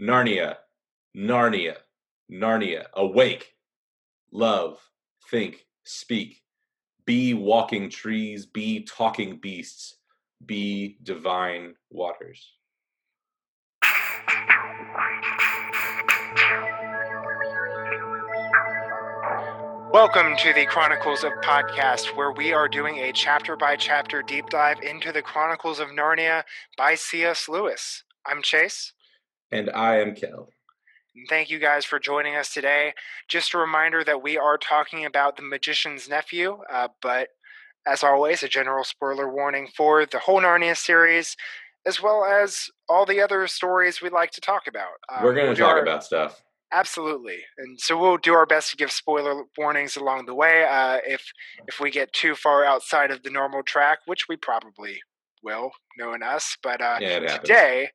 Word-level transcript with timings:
Narnia, 0.00 0.56
Narnia, 1.14 1.76
Narnia. 2.32 2.86
Awake, 2.94 3.52
love, 4.32 4.78
think, 5.30 5.66
speak. 5.84 6.40
Be 7.04 7.34
walking 7.34 7.90
trees, 7.90 8.46
be 8.46 8.82
talking 8.84 9.36
beasts, 9.36 9.98
be 10.46 10.96
divine 11.02 11.74
waters. 11.90 12.54
Welcome 19.92 20.34
to 20.38 20.54
the 20.54 20.64
Chronicles 20.66 21.24
of 21.24 21.32
Podcast, 21.44 22.16
where 22.16 22.32
we 22.32 22.54
are 22.54 22.68
doing 22.68 22.96
a 23.00 23.12
chapter 23.12 23.54
by 23.54 23.76
chapter 23.76 24.22
deep 24.22 24.48
dive 24.48 24.80
into 24.80 25.12
the 25.12 25.20
Chronicles 25.20 25.78
of 25.78 25.88
Narnia 25.88 26.44
by 26.78 26.94
C.S. 26.94 27.50
Lewis. 27.50 28.02
I'm 28.24 28.40
Chase. 28.40 28.94
And 29.52 29.70
I 29.70 29.98
am 29.98 30.14
Kel. 30.14 30.48
And 31.16 31.26
thank 31.28 31.50
you 31.50 31.58
guys 31.58 31.84
for 31.84 31.98
joining 31.98 32.36
us 32.36 32.54
today. 32.54 32.94
Just 33.28 33.54
a 33.54 33.58
reminder 33.58 34.04
that 34.04 34.22
we 34.22 34.38
are 34.38 34.56
talking 34.56 35.04
about 35.04 35.36
The 35.36 35.42
Magician's 35.42 36.08
Nephew, 36.08 36.58
uh, 36.72 36.88
but 37.02 37.28
as 37.86 38.04
always, 38.04 38.42
a 38.42 38.48
general 38.48 38.84
spoiler 38.84 39.32
warning 39.32 39.68
for 39.76 40.06
the 40.06 40.18
whole 40.18 40.40
Narnia 40.40 40.76
series, 40.76 41.36
as 41.86 42.00
well 42.00 42.24
as 42.24 42.68
all 42.88 43.06
the 43.06 43.20
other 43.20 43.46
stories 43.46 44.00
we'd 44.00 44.12
like 44.12 44.30
to 44.32 44.40
talk 44.40 44.66
about. 44.68 44.92
Um, 45.08 45.24
We're 45.24 45.34
going 45.34 45.54
to 45.54 45.60
talk 45.60 45.76
our, 45.76 45.82
about 45.82 46.04
stuff. 46.04 46.42
Absolutely, 46.72 47.38
and 47.58 47.80
so 47.80 47.98
we'll 47.98 48.18
do 48.18 48.34
our 48.34 48.46
best 48.46 48.70
to 48.70 48.76
give 48.76 48.92
spoiler 48.92 49.44
warnings 49.58 49.96
along 49.96 50.26
the 50.26 50.34
way. 50.34 50.64
Uh, 50.70 50.98
if 51.04 51.24
if 51.66 51.80
we 51.80 51.90
get 51.90 52.12
too 52.12 52.36
far 52.36 52.64
outside 52.64 53.10
of 53.10 53.22
the 53.24 53.30
normal 53.30 53.62
track, 53.62 53.98
which 54.06 54.28
we 54.28 54.36
probably 54.36 55.00
will, 55.42 55.72
knowing 55.98 56.22
us, 56.22 56.56
but 56.62 56.80
uh, 56.80 56.98
yeah, 57.00 57.38
today 57.38 57.88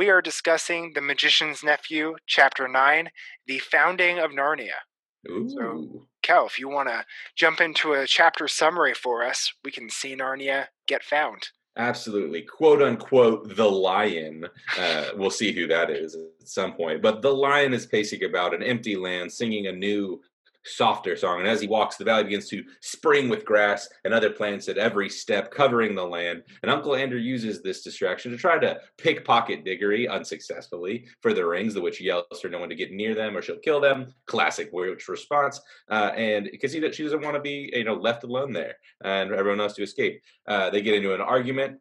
we 0.00 0.08
are 0.08 0.22
discussing 0.22 0.92
The 0.94 1.02
Magician's 1.02 1.62
Nephew, 1.62 2.16
Chapter 2.26 2.66
Nine, 2.66 3.10
the 3.46 3.58
founding 3.58 4.18
of 4.18 4.30
Narnia. 4.30 4.78
Ooh. 5.28 5.46
So, 5.50 6.06
Kel, 6.22 6.46
if 6.46 6.58
you 6.58 6.70
want 6.70 6.88
to 6.88 7.04
jump 7.36 7.60
into 7.60 7.92
a 7.92 8.06
chapter 8.06 8.48
summary 8.48 8.94
for 8.94 9.22
us, 9.22 9.52
we 9.62 9.70
can 9.70 9.90
see 9.90 10.16
Narnia 10.16 10.68
get 10.88 11.04
found. 11.04 11.48
Absolutely. 11.76 12.40
Quote 12.40 12.80
unquote, 12.80 13.54
the 13.54 13.70
lion. 13.70 14.46
Uh, 14.78 15.08
we'll 15.16 15.28
see 15.28 15.52
who 15.52 15.66
that 15.66 15.90
is 15.90 16.14
at 16.14 16.48
some 16.48 16.72
point. 16.72 17.02
But 17.02 17.20
the 17.20 17.34
lion 17.34 17.74
is 17.74 17.84
pacing 17.84 18.24
about 18.24 18.54
an 18.54 18.62
empty 18.62 18.96
land, 18.96 19.30
singing 19.30 19.66
a 19.66 19.72
new 19.72 20.22
softer 20.64 21.16
song. 21.16 21.40
And 21.40 21.48
as 21.48 21.60
he 21.60 21.68
walks, 21.68 21.96
the 21.96 22.04
valley 22.04 22.24
begins 22.24 22.48
to 22.48 22.62
spring 22.80 23.28
with 23.28 23.44
grass 23.44 23.88
and 24.04 24.12
other 24.12 24.30
plants 24.30 24.68
at 24.68 24.78
every 24.78 25.08
step, 25.08 25.50
covering 25.50 25.94
the 25.94 26.06
land. 26.06 26.42
And 26.62 26.70
Uncle 26.70 26.94
Andrew 26.94 27.18
uses 27.18 27.62
this 27.62 27.82
distraction 27.82 28.32
to 28.32 28.38
try 28.38 28.58
to 28.58 28.78
pickpocket 28.98 29.64
Diggory 29.64 30.08
unsuccessfully 30.08 31.06
for 31.20 31.32
the 31.32 31.46
rings. 31.46 31.74
The 31.74 31.80
witch 31.80 32.00
yells 32.00 32.24
for 32.40 32.48
no 32.48 32.58
one 32.58 32.68
to 32.68 32.74
get 32.74 32.92
near 32.92 33.14
them 33.14 33.36
or 33.36 33.42
she'll 33.42 33.58
kill 33.58 33.80
them. 33.80 34.14
Classic 34.26 34.68
witch 34.72 35.08
response. 35.08 35.60
Uh, 35.90 36.12
and 36.16 36.48
because 36.50 36.72
he, 36.72 36.80
she 36.92 37.02
doesn't 37.02 37.22
want 37.22 37.34
to 37.34 37.40
be 37.40 37.70
you 37.72 37.84
know 37.84 37.94
left 37.94 38.24
alone 38.24 38.52
there 38.52 38.76
and 39.04 39.32
everyone 39.32 39.60
else 39.60 39.74
to 39.74 39.82
escape. 39.82 40.22
Uh, 40.46 40.70
they 40.70 40.82
get 40.82 40.94
into 40.94 41.14
an 41.14 41.20
argument 41.20 41.78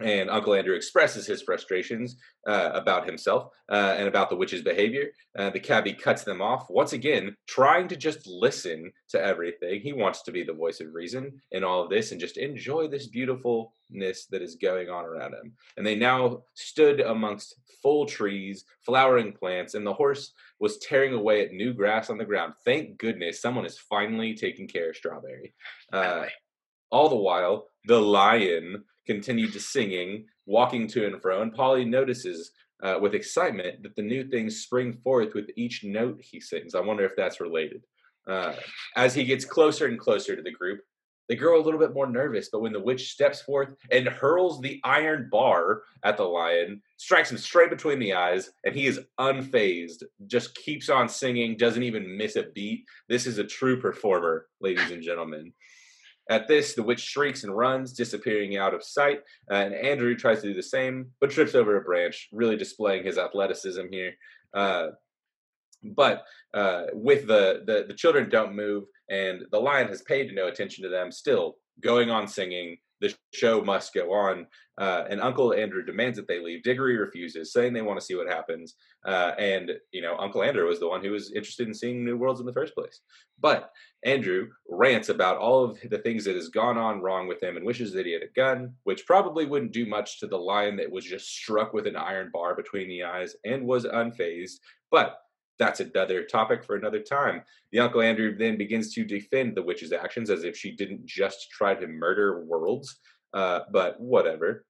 and 0.00 0.30
Uncle 0.30 0.54
Andrew 0.54 0.74
expresses 0.74 1.26
his 1.26 1.42
frustrations 1.42 2.16
uh, 2.46 2.70
about 2.72 3.06
himself 3.06 3.48
uh, 3.70 3.94
and 3.96 4.08
about 4.08 4.30
the 4.30 4.36
witch's 4.36 4.62
behavior. 4.62 5.08
Uh, 5.38 5.50
the 5.50 5.60
cabbie 5.60 5.92
cuts 5.92 6.24
them 6.24 6.40
off, 6.40 6.66
once 6.70 6.92
again, 6.92 7.36
trying 7.46 7.88
to 7.88 7.96
just 7.96 8.26
listen 8.26 8.90
to 9.10 9.22
everything. 9.22 9.80
He 9.80 9.92
wants 9.92 10.22
to 10.22 10.32
be 10.32 10.42
the 10.42 10.52
voice 10.52 10.80
of 10.80 10.94
reason 10.94 11.40
in 11.50 11.62
all 11.62 11.82
of 11.82 11.90
this 11.90 12.10
and 12.10 12.20
just 12.20 12.38
enjoy 12.38 12.88
this 12.88 13.08
beautifulness 13.08 14.26
that 14.30 14.42
is 14.42 14.56
going 14.56 14.88
on 14.88 15.04
around 15.04 15.34
him. 15.34 15.52
And 15.76 15.86
they 15.86 15.96
now 15.96 16.42
stood 16.54 17.00
amongst 17.00 17.54
full 17.82 18.06
trees, 18.06 18.64
flowering 18.84 19.32
plants, 19.32 19.74
and 19.74 19.86
the 19.86 19.92
horse 19.92 20.32
was 20.58 20.78
tearing 20.78 21.12
away 21.12 21.44
at 21.44 21.52
new 21.52 21.74
grass 21.74 22.08
on 22.08 22.18
the 22.18 22.24
ground. 22.24 22.54
Thank 22.64 22.98
goodness 22.98 23.42
someone 23.42 23.66
is 23.66 23.78
finally 23.78 24.34
taking 24.34 24.68
care 24.68 24.90
of 24.90 24.96
Strawberry. 24.96 25.54
Uh, 25.92 26.26
all 26.90 27.08
the 27.08 27.16
while, 27.16 27.68
the 27.86 28.00
lion 28.00 28.84
continued 29.06 29.52
to 29.52 29.60
singing, 29.60 30.26
walking 30.46 30.86
to 30.88 31.06
and 31.06 31.20
fro, 31.20 31.42
and 31.42 31.54
Polly 31.54 31.84
notices 31.84 32.52
uh, 32.82 32.98
with 33.00 33.14
excitement 33.14 33.82
that 33.82 33.94
the 33.96 34.02
new 34.02 34.24
things 34.24 34.62
spring 34.62 34.92
forth 35.04 35.34
with 35.34 35.50
each 35.56 35.84
note 35.84 36.20
he 36.20 36.40
sings. 36.40 36.74
I 36.74 36.80
wonder 36.80 37.04
if 37.04 37.12
that's 37.16 37.40
related. 37.40 37.84
Uh, 38.26 38.54
as 38.96 39.14
he 39.14 39.24
gets 39.24 39.44
closer 39.44 39.86
and 39.86 39.98
closer 39.98 40.36
to 40.36 40.42
the 40.42 40.50
group, 40.50 40.80
they 41.28 41.36
grow 41.36 41.58
a 41.58 41.62
little 41.62 41.80
bit 41.80 41.94
more 41.94 42.08
nervous, 42.08 42.48
but 42.50 42.60
when 42.60 42.72
the 42.72 42.80
witch 42.80 43.12
steps 43.12 43.40
forth 43.40 43.70
and 43.90 44.08
hurls 44.08 44.60
the 44.60 44.80
iron 44.84 45.28
bar 45.30 45.82
at 46.04 46.16
the 46.16 46.24
lion, 46.24 46.82
strikes 46.96 47.30
him 47.30 47.38
straight 47.38 47.70
between 47.70 47.98
the 47.98 48.12
eyes, 48.12 48.50
and 48.64 48.74
he 48.74 48.86
is 48.86 49.00
unfazed, 49.18 50.02
just 50.26 50.54
keeps 50.56 50.88
on 50.88 51.08
singing, 51.08 51.56
doesn't 51.56 51.84
even 51.84 52.16
miss 52.16 52.36
a 52.36 52.42
beat. 52.54 52.84
This 53.08 53.26
is 53.26 53.38
a 53.38 53.44
true 53.44 53.80
performer, 53.80 54.48
ladies 54.60 54.90
and 54.90 55.02
gentlemen. 55.02 55.52
At 56.30 56.48
this, 56.48 56.74
the 56.74 56.82
witch 56.82 57.00
shrieks 57.00 57.44
and 57.44 57.56
runs, 57.56 57.92
disappearing 57.92 58.56
out 58.56 58.74
of 58.74 58.84
sight. 58.84 59.20
Uh, 59.50 59.54
and 59.54 59.74
Andrew 59.74 60.14
tries 60.14 60.40
to 60.42 60.48
do 60.48 60.54
the 60.54 60.62
same, 60.62 61.10
but 61.20 61.30
trips 61.30 61.54
over 61.54 61.76
a 61.76 61.82
branch, 61.82 62.28
really 62.32 62.56
displaying 62.56 63.04
his 63.04 63.18
athleticism 63.18 63.86
here. 63.90 64.12
Uh, 64.54 64.88
but 65.82 66.24
uh, 66.54 66.84
with 66.92 67.26
the, 67.26 67.62
the 67.66 67.86
the 67.88 67.94
children 67.94 68.30
don't 68.30 68.54
move, 68.54 68.84
and 69.10 69.44
the 69.50 69.58
lion 69.58 69.88
has 69.88 70.02
paid 70.02 70.32
no 70.34 70.46
attention 70.46 70.84
to 70.84 70.90
them. 70.90 71.10
Still 71.10 71.56
going 71.80 72.10
on 72.10 72.28
singing, 72.28 72.78
the 73.02 73.14
show 73.34 73.60
must 73.60 73.92
go 73.92 74.12
on. 74.12 74.46
Uh, 74.78 75.04
and 75.10 75.20
Uncle 75.20 75.52
Andrew 75.52 75.84
demands 75.84 76.16
that 76.16 76.26
they 76.26 76.40
leave. 76.40 76.62
Diggory 76.62 76.96
refuses, 76.96 77.52
saying 77.52 77.74
they 77.74 77.82
want 77.82 78.00
to 78.00 78.04
see 78.04 78.14
what 78.14 78.26
happens. 78.26 78.74
Uh, 79.04 79.32
and 79.38 79.72
you 79.90 80.00
know, 80.00 80.16
Uncle 80.16 80.42
Andrew 80.42 80.66
was 80.66 80.80
the 80.80 80.88
one 80.88 81.04
who 81.04 81.10
was 81.10 81.32
interested 81.32 81.68
in 81.68 81.74
seeing 81.74 82.04
new 82.04 82.16
worlds 82.16 82.40
in 82.40 82.46
the 82.46 82.52
first 82.54 82.74
place. 82.74 83.00
But 83.38 83.70
Andrew 84.04 84.48
rants 84.70 85.10
about 85.10 85.36
all 85.36 85.62
of 85.64 85.78
the 85.90 85.98
things 85.98 86.24
that 86.24 86.36
has 86.36 86.48
gone 86.48 86.78
on 86.78 87.02
wrong 87.02 87.28
with 87.28 87.42
him 87.42 87.56
and 87.56 87.66
wishes 87.66 87.92
that 87.92 88.06
he 88.06 88.12
had 88.12 88.22
a 88.22 88.32
gun, 88.34 88.72
which 88.84 89.06
probably 89.06 89.44
wouldn't 89.44 89.72
do 89.72 89.84
much 89.84 90.18
to 90.20 90.26
the 90.26 90.38
lion 90.38 90.76
that 90.76 90.90
was 90.90 91.04
just 91.04 91.28
struck 91.28 91.74
with 91.74 91.86
an 91.86 91.96
iron 91.96 92.30
bar 92.32 92.54
between 92.54 92.88
the 92.88 93.02
eyes 93.02 93.36
and 93.44 93.66
was 93.66 93.84
unfazed. 93.84 94.60
But 94.90 95.18
that's 95.62 95.78
another 95.78 96.24
topic 96.24 96.64
for 96.64 96.74
another 96.74 96.98
time. 96.98 97.42
The 97.70 97.78
Uncle 97.78 98.02
Andrew 98.02 98.36
then 98.36 98.58
begins 98.58 98.92
to 98.94 99.04
defend 99.04 99.56
the 99.56 99.62
witch's 99.62 99.92
actions 99.92 100.28
as 100.28 100.42
if 100.42 100.56
she 100.56 100.74
didn't 100.74 101.06
just 101.06 101.50
try 101.52 101.72
to 101.72 101.86
murder 101.86 102.44
worlds, 102.44 102.98
uh, 103.32 103.60
but 103.70 104.00
whatever. 104.00 104.64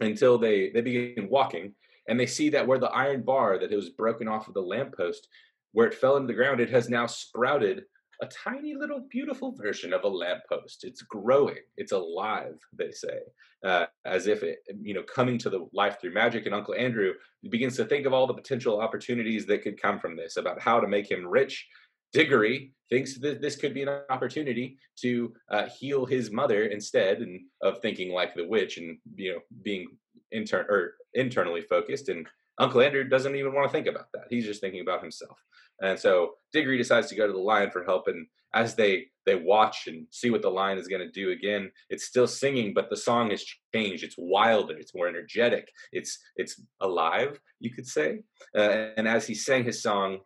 Until 0.00 0.36
they 0.36 0.70
they 0.70 0.80
begin 0.80 1.28
walking 1.30 1.74
and 2.08 2.18
they 2.18 2.26
see 2.26 2.50
that 2.50 2.66
where 2.66 2.80
the 2.80 2.90
iron 2.90 3.22
bar 3.22 3.58
that 3.58 3.70
was 3.70 3.90
broken 3.90 4.26
off 4.26 4.48
of 4.48 4.54
the 4.54 4.60
lamppost, 4.60 5.28
where 5.72 5.86
it 5.86 5.94
fell 5.94 6.16
into 6.16 6.26
the 6.26 6.34
ground, 6.34 6.60
it 6.60 6.70
has 6.70 6.88
now 6.88 7.06
sprouted 7.06 7.84
a 8.20 8.26
tiny 8.26 8.74
little 8.74 9.06
beautiful 9.10 9.52
version 9.52 9.92
of 9.92 10.04
a 10.04 10.08
lamppost. 10.08 10.84
It's 10.84 11.02
growing. 11.02 11.58
It's 11.76 11.92
alive, 11.92 12.58
they 12.72 12.90
say, 12.90 13.20
uh, 13.64 13.86
as 14.04 14.26
if 14.26 14.42
it, 14.42 14.58
you 14.80 14.94
know, 14.94 15.02
coming 15.02 15.38
to 15.38 15.50
the 15.50 15.66
life 15.72 15.98
through 16.00 16.14
magic. 16.14 16.46
And 16.46 16.54
Uncle 16.54 16.74
Andrew 16.74 17.12
begins 17.50 17.76
to 17.76 17.84
think 17.84 18.06
of 18.06 18.12
all 18.12 18.26
the 18.26 18.34
potential 18.34 18.80
opportunities 18.80 19.46
that 19.46 19.62
could 19.62 19.80
come 19.80 19.98
from 19.98 20.16
this, 20.16 20.36
about 20.36 20.60
how 20.60 20.80
to 20.80 20.88
make 20.88 21.10
him 21.10 21.26
rich. 21.26 21.66
Diggory 22.12 22.72
thinks 22.88 23.18
that 23.18 23.42
this 23.42 23.56
could 23.56 23.74
be 23.74 23.82
an 23.82 23.88
opportunity 24.10 24.78
to 25.00 25.34
uh, 25.50 25.66
heal 25.66 26.06
his 26.06 26.30
mother 26.30 26.66
instead, 26.66 27.18
and 27.18 27.40
of 27.60 27.80
thinking 27.80 28.12
like 28.12 28.34
the 28.34 28.46
witch 28.46 28.78
and 28.78 28.98
you 29.16 29.34
know 29.34 29.40
being 29.62 29.88
intern 30.32 30.66
or 30.68 30.94
internally 31.14 31.62
focused. 31.62 32.08
And 32.08 32.26
Uncle 32.58 32.80
Andrew 32.80 33.04
doesn't 33.04 33.36
even 33.36 33.52
want 33.52 33.68
to 33.68 33.72
think 33.72 33.86
about 33.86 34.06
that. 34.12 34.24
He's 34.30 34.46
just 34.46 34.60
thinking 34.60 34.80
about 34.80 35.02
himself. 35.02 35.38
And 35.80 35.98
so 35.98 36.34
Diggory 36.52 36.78
decides 36.78 37.08
to 37.08 37.14
go 37.14 37.26
to 37.26 37.32
the 37.32 37.38
lion 37.38 37.70
for 37.70 37.84
help. 37.84 38.08
And 38.08 38.26
as 38.54 38.74
they 38.74 39.06
they 39.26 39.34
watch 39.34 39.88
and 39.88 40.06
see 40.10 40.30
what 40.30 40.40
the 40.40 40.48
lion 40.48 40.78
is 40.78 40.88
going 40.88 41.02
to 41.02 41.10
do 41.10 41.32
again, 41.32 41.70
it's 41.90 42.04
still 42.04 42.28
singing, 42.28 42.72
but 42.72 42.88
the 42.88 42.96
song 42.96 43.30
has 43.30 43.44
changed. 43.74 44.04
It's 44.04 44.14
wilder. 44.16 44.76
It's 44.78 44.94
more 44.94 45.08
energetic. 45.08 45.68
It's 45.92 46.18
it's 46.36 46.60
alive, 46.80 47.38
you 47.60 47.70
could 47.70 47.86
say. 47.86 48.20
Uh, 48.56 48.88
and 48.96 49.06
as 49.06 49.26
he 49.26 49.34
sang 49.34 49.64
his 49.64 49.82
song, 49.82 50.20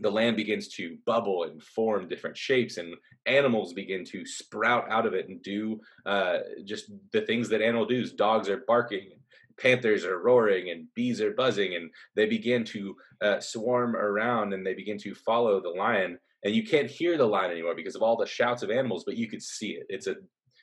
the 0.00 0.10
land 0.10 0.36
begins 0.36 0.68
to 0.68 0.98
bubble 1.06 1.44
and 1.44 1.62
form 1.62 2.08
different 2.08 2.36
shapes 2.36 2.78
and 2.78 2.94
animals 3.26 3.72
begin 3.72 4.04
to 4.04 4.26
sprout 4.26 4.90
out 4.90 5.06
of 5.06 5.14
it 5.14 5.28
and 5.28 5.42
do 5.42 5.80
uh, 6.04 6.38
just 6.64 6.90
the 7.12 7.22
things 7.22 7.48
that 7.48 7.62
animal 7.62 7.86
do 7.86 8.04
dogs 8.10 8.48
are 8.48 8.64
barking 8.66 9.12
panthers 9.58 10.04
are 10.04 10.18
roaring 10.18 10.70
and 10.70 10.92
bees 10.94 11.20
are 11.20 11.32
buzzing 11.32 11.74
and 11.74 11.90
they 12.16 12.26
begin 12.26 12.64
to 12.64 12.96
uh, 13.20 13.40
swarm 13.40 13.96
around 13.96 14.52
and 14.52 14.66
they 14.66 14.74
begin 14.74 14.98
to 14.98 15.14
follow 15.14 15.60
the 15.60 15.68
lion 15.68 16.18
and 16.44 16.54
you 16.54 16.64
can't 16.64 16.90
hear 16.90 17.16
the 17.16 17.24
lion 17.24 17.50
anymore 17.50 17.74
because 17.74 17.94
of 17.94 18.02
all 18.02 18.16
the 18.16 18.26
shouts 18.26 18.62
of 18.62 18.70
animals 18.70 19.04
but 19.04 19.16
you 19.16 19.28
could 19.28 19.42
see 19.42 19.72
it. 19.72 19.86
It's 19.88 20.06
a 20.06 20.16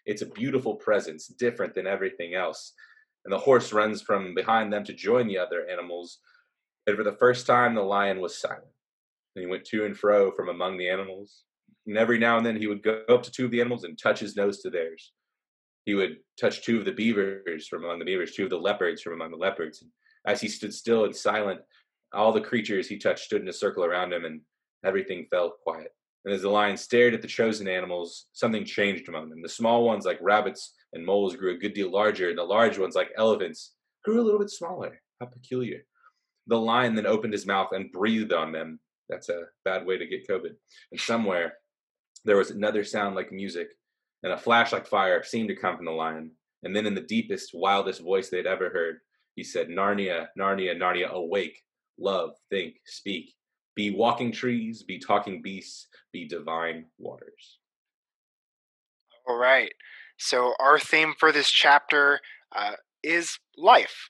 it's 0.06 0.22
a 0.22 0.28
beautiful 0.28 0.76
presence 0.76 1.28
different 1.28 1.76
than 1.76 1.86
everything 1.86 2.34
else. 2.34 2.74
And 3.24 3.32
the 3.32 3.38
horse 3.38 3.72
runs 3.72 4.02
from 4.02 4.34
behind 4.34 4.74
them 4.74 4.84
to 4.86 4.94
join 4.94 5.28
the 5.28 5.38
other 5.38 5.68
animals 5.70 6.20
and 6.88 6.98
for 6.98 7.04
the 7.04 7.18
first 7.18 7.46
time 7.46 7.76
the 7.76 7.82
lion 7.82 8.20
was 8.20 8.40
silent. 8.40 8.66
And 9.36 9.44
he 9.44 9.50
went 9.50 9.66
to 9.66 9.86
and 9.86 9.96
fro 9.96 10.32
from 10.32 10.50
among 10.50 10.78
the 10.78 10.90
animals 10.90 11.44
and 11.88 11.98
every 11.98 12.20
now 12.20 12.38
and 12.38 12.46
then 12.46 12.58
he 12.58 12.68
would 12.68 12.84
go 12.84 13.04
up 13.10 13.24
to 13.24 13.32
two 13.32 13.46
of 13.46 13.52
the 13.52 13.62
animals 13.62 13.84
and 13.84 13.98
touch 13.98 14.20
his 14.20 14.36
nose 14.36 14.62
to 14.62 14.70
theirs 14.70 15.14
he 15.86 15.96
would 15.96 16.18
touch 16.40 16.64
two 16.64 16.80
of 16.80 16.86
the 16.86 16.92
beavers 16.92 17.68
from 17.68 17.84
among 17.84 18.00
the 18.00 18.06
beavers, 18.06 18.34
two 18.34 18.44
of 18.44 18.50
the 18.50 18.58
leopards 18.58 19.02
from 19.02 19.14
among 19.14 19.32
the 19.32 19.38
leopards. 19.38 19.82
And 19.82 19.92
as 20.26 20.42
he 20.42 20.48
stood 20.48 20.74
still 20.74 21.06
and 21.06 21.16
silent, 21.16 21.62
all 22.14 22.32
the 22.32 22.42
creatures 22.42 22.88
he 22.88 22.98
touched 22.98 23.26
stood 23.26 23.42
in 23.42 23.48
a 23.48 23.54
circle 23.54 23.84
around 23.84 24.14
him, 24.14 24.26
and 24.26 24.42
everything 24.86 25.28
fell 25.30 25.56
quiet. 25.64 25.92
And 26.26 26.34
as 26.34 26.44
the 26.44 26.50
lion 26.50 26.78
stared 26.78 27.14
at 27.14 27.22
the 27.22 27.28
chosen 27.28 27.68
animals, 27.68 28.28
something 28.34 28.64
changed 28.64 29.10
among 29.10 29.30
them. 29.30 29.42
The 29.42 29.50
small 29.50 29.84
ones, 29.84 30.06
like 30.06 30.20
rabbits 30.22 30.74
and 30.94 31.06
moles, 31.06 31.36
grew 31.36 31.56
a 31.56 31.58
good 31.58 31.74
deal 31.74 31.90
larger, 31.90 32.30
and 32.30 32.38
the 32.38 32.44
large 32.44 32.78
ones, 32.78 32.96
like 32.96 33.12
elephants, 33.18 33.74
grew 34.04 34.22
a 34.22 34.24
little 34.24 34.40
bit 34.40 34.52
smaller. 34.52 35.02
How 35.20 35.28
peculiar. 35.28 35.84
The 36.48 36.58
lion 36.58 36.96
then 36.96 37.06
opened 37.06 37.34
his 37.34 37.46
mouth 37.46 37.70
and 37.72 37.92
breathed 37.92 38.34
on 38.34 38.52
them. 38.52 38.80
That's 39.10 39.30
a 39.30 39.46
bad 39.66 39.86
way 39.86 39.98
to 39.98 40.06
get 40.06 40.28
COVID. 40.28 40.52
And 40.92 41.00
somewhere 41.00 41.54
there 42.26 42.38
was 42.38 42.52
another 42.52 42.84
sound 42.84 43.16
like 43.16 43.32
music, 43.32 43.70
and 44.24 44.34
a 44.34 44.38
flash 44.38 44.72
like 44.72 44.88
fire 44.88 45.24
seemed 45.24 45.50
to 45.50 45.56
come 45.56 45.76
from 45.76 45.86
the 45.86 45.92
lion. 45.92 46.32
And 46.64 46.76
then, 46.76 46.86
in 46.86 46.94
the 46.94 47.02
deepest, 47.02 47.52
wildest 47.54 48.02
voice 48.02 48.30
they'd 48.30 48.46
ever 48.46 48.70
heard, 48.70 48.98
he 49.36 49.44
said, 49.44 49.70
Narnia, 49.70 50.28
Narnia, 50.38 50.78
Narnia, 50.78 51.10
awake, 51.10 51.64
love, 52.00 52.32
think, 52.50 52.76
speak. 52.86 53.34
Be 53.76 53.90
walking 53.90 54.32
trees, 54.32 54.84
be 54.84 55.00
talking 55.00 55.42
beasts, 55.42 55.88
be 56.12 56.28
divine 56.28 56.86
waters. 57.00 57.60
All 59.28 59.38
right. 59.38 59.72
So, 60.18 60.54
our 60.60 60.78
theme 60.78 61.14
for 61.18 61.32
this 61.32 61.50
chapter 61.50 62.20
uh, 62.56 62.74
is 63.04 63.40
life. 63.58 64.10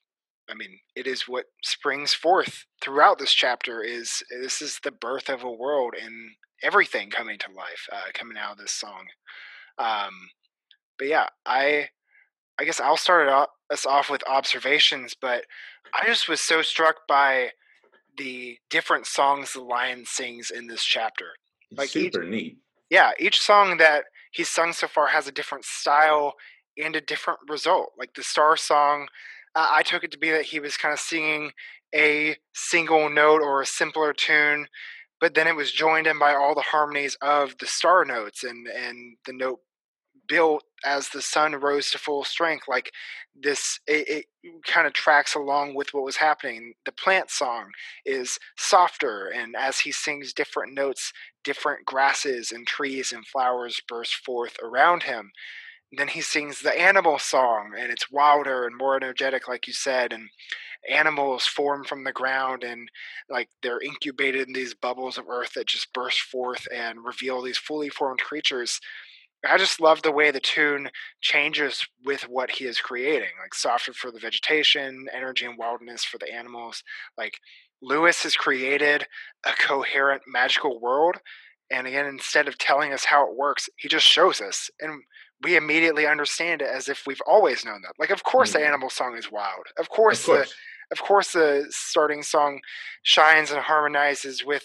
I 0.49 0.53
mean, 0.53 0.79
it 0.95 1.07
is 1.07 1.27
what 1.27 1.45
springs 1.63 2.13
forth 2.13 2.65
throughout 2.81 3.19
this 3.19 3.31
chapter. 3.31 3.81
Is 3.81 4.23
this 4.29 4.61
is 4.61 4.79
the 4.83 4.91
birth 4.91 5.29
of 5.29 5.43
a 5.43 5.51
world 5.51 5.93
and 6.01 6.31
everything 6.61 7.09
coming 7.09 7.37
to 7.39 7.51
life, 7.51 7.87
uh, 7.91 8.11
coming 8.13 8.37
out 8.37 8.53
of 8.53 8.57
this 8.57 8.71
song. 8.71 9.05
Um, 9.81 10.13
but 10.97 11.07
yeah, 11.07 11.27
I 11.45 11.89
I 12.59 12.65
guess 12.65 12.79
I'll 12.79 12.97
start 12.97 13.27
off, 13.27 13.49
us 13.71 13.85
off 13.85 14.09
with 14.09 14.23
observations. 14.27 15.15
But 15.19 15.45
I 15.93 16.05
just 16.05 16.29
was 16.29 16.41
so 16.41 16.61
struck 16.61 17.07
by 17.07 17.51
the 18.17 18.57
different 18.69 19.07
songs 19.07 19.53
the 19.53 19.61
lion 19.61 20.05
sings 20.05 20.51
in 20.51 20.67
this 20.67 20.83
chapter. 20.83 21.25
Like 21.75 21.89
super 21.89 22.23
each, 22.23 22.29
neat. 22.29 22.57
Yeah, 22.89 23.11
each 23.19 23.39
song 23.39 23.77
that 23.77 24.05
he's 24.31 24.49
sung 24.49 24.73
so 24.73 24.87
far 24.87 25.07
has 25.07 25.27
a 25.27 25.31
different 25.31 25.65
style 25.65 26.33
and 26.77 26.95
a 26.95 27.01
different 27.01 27.39
result. 27.49 27.91
Like 27.97 28.13
the 28.13 28.23
Star 28.23 28.57
Song, 28.57 29.07
uh, 29.55 29.67
I 29.71 29.81
took 29.83 30.03
it 30.03 30.11
to 30.11 30.17
be 30.17 30.31
that 30.31 30.45
he 30.45 30.59
was 30.59 30.77
kind 30.77 30.93
of 30.93 30.99
singing 30.99 31.51
a 31.93 32.37
single 32.53 33.09
note 33.09 33.41
or 33.41 33.61
a 33.61 33.65
simpler 33.65 34.13
tune, 34.13 34.67
but 35.19 35.33
then 35.33 35.47
it 35.47 35.55
was 35.55 35.71
joined 35.71 36.07
in 36.07 36.19
by 36.19 36.33
all 36.33 36.55
the 36.55 36.61
harmonies 36.61 37.17
of 37.21 37.57
the 37.59 37.65
star 37.65 38.05
notes 38.05 38.43
and 38.43 38.67
and 38.67 39.17
the 39.25 39.33
note 39.33 39.59
built 40.31 40.63
as 40.85 41.09
the 41.09 41.21
sun 41.21 41.53
rose 41.55 41.91
to 41.91 41.97
full 41.97 42.23
strength 42.23 42.65
like 42.69 42.93
this 43.35 43.81
it, 43.85 44.25
it 44.43 44.63
kind 44.65 44.87
of 44.87 44.93
tracks 44.93 45.35
along 45.35 45.75
with 45.75 45.93
what 45.93 46.05
was 46.05 46.15
happening. 46.15 46.73
The 46.85 46.93
plant 46.93 47.29
song 47.29 47.71
is 48.05 48.39
softer 48.57 49.27
and 49.27 49.57
as 49.57 49.79
he 49.79 49.91
sings 49.91 50.31
different 50.31 50.73
notes 50.73 51.11
different 51.43 51.85
grasses 51.85 52.53
and 52.53 52.65
trees 52.65 53.11
and 53.11 53.27
flowers 53.27 53.81
burst 53.89 54.15
forth 54.15 54.55
around 54.63 55.03
him. 55.03 55.31
Then 55.91 56.07
he 56.07 56.21
sings 56.21 56.61
the 56.61 56.79
animal 56.79 57.19
song 57.19 57.73
and 57.77 57.91
it's 57.91 58.09
wilder 58.09 58.65
and 58.65 58.77
more 58.77 58.95
energetic 58.95 59.49
like 59.49 59.67
you 59.67 59.73
said 59.73 60.13
and 60.13 60.29
animals 60.89 61.45
form 61.45 61.83
from 61.83 62.05
the 62.05 62.13
ground 62.13 62.63
and 62.63 62.87
like 63.29 63.49
they're 63.61 63.81
incubated 63.81 64.47
in 64.47 64.53
these 64.53 64.73
bubbles 64.73 65.17
of 65.17 65.27
earth 65.29 65.53
that 65.55 65.67
just 65.67 65.91
burst 65.93 66.21
forth 66.21 66.65
and 66.73 67.03
reveal 67.03 67.41
these 67.41 67.57
fully 67.57 67.89
formed 67.89 68.21
creatures 68.21 68.79
I 69.47 69.57
just 69.57 69.81
love 69.81 70.01
the 70.01 70.11
way 70.11 70.29
the 70.31 70.39
tune 70.39 70.89
changes 71.19 71.85
with 72.05 72.29
what 72.29 72.51
he 72.51 72.65
is 72.65 72.79
creating, 72.79 73.29
like 73.41 73.53
softer 73.53 73.93
for 73.93 74.11
the 74.11 74.19
vegetation, 74.19 75.07
energy 75.13 75.45
and 75.45 75.57
wildness 75.57 76.03
for 76.03 76.17
the 76.17 76.31
animals. 76.31 76.83
Like 77.17 77.39
Lewis 77.81 78.23
has 78.23 78.35
created 78.35 79.07
a 79.45 79.51
coherent 79.53 80.21
magical 80.27 80.79
world. 80.79 81.15
And 81.71 81.87
again, 81.87 82.05
instead 82.05 82.47
of 82.47 82.57
telling 82.57 82.93
us 82.93 83.05
how 83.05 83.27
it 83.27 83.35
works, 83.35 83.69
he 83.77 83.87
just 83.87 84.05
shows 84.05 84.41
us. 84.41 84.69
And 84.79 85.01
we 85.41 85.55
immediately 85.55 86.05
understand 86.05 86.61
it 86.61 86.67
as 86.67 86.87
if 86.87 87.03
we've 87.07 87.21
always 87.25 87.65
known 87.65 87.81
that. 87.81 87.93
Like, 87.97 88.11
of 88.11 88.23
course, 88.23 88.51
mm-hmm. 88.51 88.59
the 88.59 88.67
animal 88.67 88.89
song 88.89 89.17
is 89.17 89.31
wild. 89.31 89.65
Of 89.79 89.89
course, 89.89 90.19
of 90.27 90.35
course. 90.35 90.53
Of 90.91 91.01
course 91.01 91.33
the 91.33 91.65
starting 91.69 92.21
song 92.23 92.59
shines 93.03 93.51
and 93.51 93.61
harmonizes 93.61 94.45
with 94.45 94.63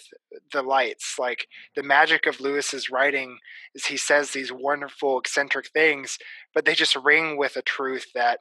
the 0.51 0.61
lights 0.61 1.15
like 1.17 1.47
the 1.75 1.83
magic 1.83 2.25
of 2.25 2.39
lewis's 2.39 2.89
writing 2.89 3.37
is 3.75 3.85
he 3.85 3.97
says 3.97 4.31
these 4.31 4.51
wonderful 4.51 5.19
eccentric 5.19 5.67
things 5.69 6.17
but 6.53 6.65
they 6.65 6.73
just 6.73 6.95
ring 6.97 7.37
with 7.37 7.55
a 7.55 7.61
truth 7.61 8.07
that 8.13 8.39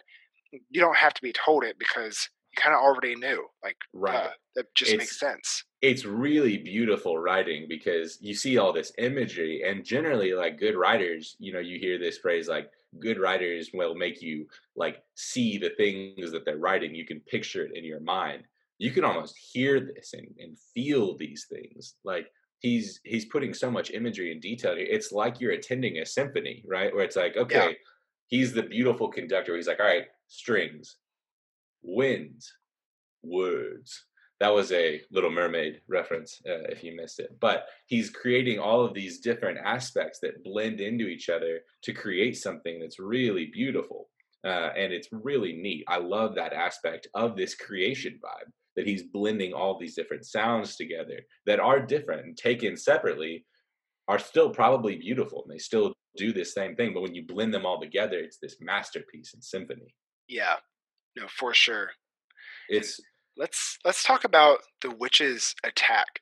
you 0.71 0.81
don't 0.81 0.97
have 0.97 1.15
to 1.15 1.23
be 1.23 1.33
told 1.33 1.65
it 1.65 1.77
because 1.79 2.29
kind 2.57 2.75
of 2.75 2.81
already 2.81 3.15
knew 3.15 3.47
like 3.63 3.77
right. 3.93 4.15
uh, 4.15 4.31
that 4.55 4.75
just 4.75 4.93
it's, 4.93 4.99
makes 4.99 5.21
sense. 5.21 5.65
it's 5.83 6.05
really 6.05 6.57
beautiful 6.59 7.19
writing 7.19 7.67
because 7.69 8.19
you 8.21 8.35
see 8.35 8.59
all 8.59 8.73
this 8.73 8.93
imagery 8.99 9.63
and 9.67 9.85
generally 9.85 10.33
like 10.33 10.59
good 10.59 10.75
writers 10.75 11.37
you 11.39 11.53
know 11.53 11.61
you 11.61 11.79
hear 11.79 11.99
this 11.99 12.19
phrase 12.19 12.49
like 12.49 12.71
good 13.01 13.19
writers 13.19 13.71
will 13.73 13.95
make 13.95 14.23
you 14.23 14.47
like 14.75 15.03
see 15.15 15.59
the 15.59 15.71
things 15.71 16.33
that 16.33 16.45
they're 16.45 16.59
writing. 16.59 16.95
You 16.95 17.07
can 17.07 17.21
picture 17.21 17.65
it 17.65 17.77
in 17.77 17.85
your 17.85 18.01
mind. 18.01 18.45
You 18.79 18.91
can 18.91 19.05
almost 19.05 19.37
hear 19.37 19.81
this 19.81 20.13
and, 20.13 20.29
and 20.39 20.57
feel 20.75 21.17
these 21.17 21.47
things 21.51 21.95
like 22.05 22.27
he's 22.59 23.01
he's 23.05 23.25
putting 23.27 23.55
so 23.55 23.71
much 23.71 23.91
imagery 23.91 24.33
and 24.33 24.41
detail 24.41 24.75
it's 24.77 25.13
like 25.13 25.41
you're 25.41 25.53
attending 25.53 25.99
a 25.99 26.07
symphony 26.07 26.65
right 26.67 26.95
where 26.95 27.05
it's 27.05 27.17
like 27.17 27.37
okay 27.37 27.69
yeah. 27.69 27.73
he's 28.29 28.53
the 28.55 28.63
beautiful 28.63 29.09
conductor. 29.09 29.57
He's 29.57 29.69
like 29.69 29.81
all 29.81 29.87
right 29.87 30.07
strings 30.29 30.97
winds 31.87 32.53
words 33.23 34.05
that 34.39 34.53
was 34.53 34.71
a 34.73 35.01
Little 35.11 35.31
Mermaid 35.31 35.81
reference 35.89 36.41
uh, 36.47 36.69
if 36.69 36.85
you 36.85 36.95
missed 36.95 37.21
it. 37.21 37.37
But 37.41 37.67
he's 37.87 38.11
creating 38.11 38.59
all 38.59 38.85
of 38.85 38.93
these 38.93 39.21
different 39.21 39.59
aspects 39.65 40.19
that 40.21 40.45
blend 40.45 40.81
into 40.81 41.07
each 41.07 41.29
other 41.29 41.61
to 41.83 41.93
create 41.93 42.37
something 42.37 42.79
that's 42.79 42.99
really 42.99 43.47
beautiful. 43.47 44.09
Uh, 44.45 44.71
and 44.77 44.93
it's 44.93 45.09
really 45.11 45.55
neat. 45.55 45.85
I 45.89 45.99
love 45.99 46.35
that 46.35 46.53
aspect 46.53 47.09
of 47.15 47.37
this 47.37 47.55
creation 47.55 48.21
vibe 48.23 48.51
that 48.77 48.87
he's 48.87 49.05
blending 49.05 49.55
all 49.55 49.79
these 49.79 49.95
different 49.95 50.27
sounds 50.27 50.77
together 50.77 51.21
that 51.47 51.59
are 51.59 51.81
different 51.81 52.27
and 52.27 52.37
taken 52.37 52.77
separately 52.77 53.47
are 54.07 54.19
still 54.19 54.51
probably 54.51 54.97
beautiful 54.97 55.43
and 55.43 55.53
they 55.53 55.59
still 55.59 55.95
do 56.17 56.33
this 56.33 56.53
same 56.53 56.77
thing. 56.77 56.93
But 56.93 57.01
when 57.01 57.15
you 57.15 57.25
blend 57.27 57.55
them 57.55 57.65
all 57.65 57.81
together, 57.81 58.19
it's 58.19 58.39
this 58.39 58.57
masterpiece 58.61 59.33
and 59.33 59.43
symphony. 59.43 59.95
Yeah, 60.29 60.57
no, 61.17 61.27
for 61.29 61.55
sure. 61.55 61.91
It's 62.69 63.01
let's 63.37 63.79
let's 63.85 64.03
talk 64.03 64.25
about 64.25 64.59
the 64.83 64.91
witch's 64.91 65.55
attack. 65.65 66.21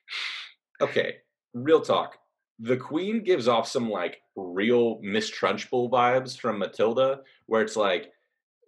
Okay, 0.81 1.17
real 1.53 1.81
talk. 1.81 2.17
The 2.61 2.77
queen 2.77 3.25
gives 3.25 3.49
off 3.49 3.67
some 3.69 3.91
like 3.91 4.19
real 4.37 5.01
Miss 5.03 5.31
Trunchbull 5.31 5.91
vibes 5.91 6.39
from 6.39 6.59
Matilda, 6.59 7.21
where 7.47 7.63
it's 7.63 7.77
like 7.77 8.13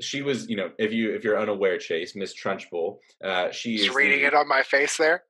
she 0.00 0.23
was, 0.23 0.49
you 0.49 0.56
know, 0.56 0.71
if 0.78 0.92
you 0.92 1.14
if 1.14 1.25
you're 1.25 1.38
unaware, 1.38 1.78
Chase, 1.78 2.14
Miss 2.16 2.35
Trunchbull, 2.35 2.99
uh, 3.23 3.50
she 3.50 3.76
is 3.76 3.95
reading 3.95 4.21
the, 4.21 4.26
it 4.26 4.35
on 4.35 4.49
my 4.49 4.62
face 4.62 4.97
there. 4.97 5.23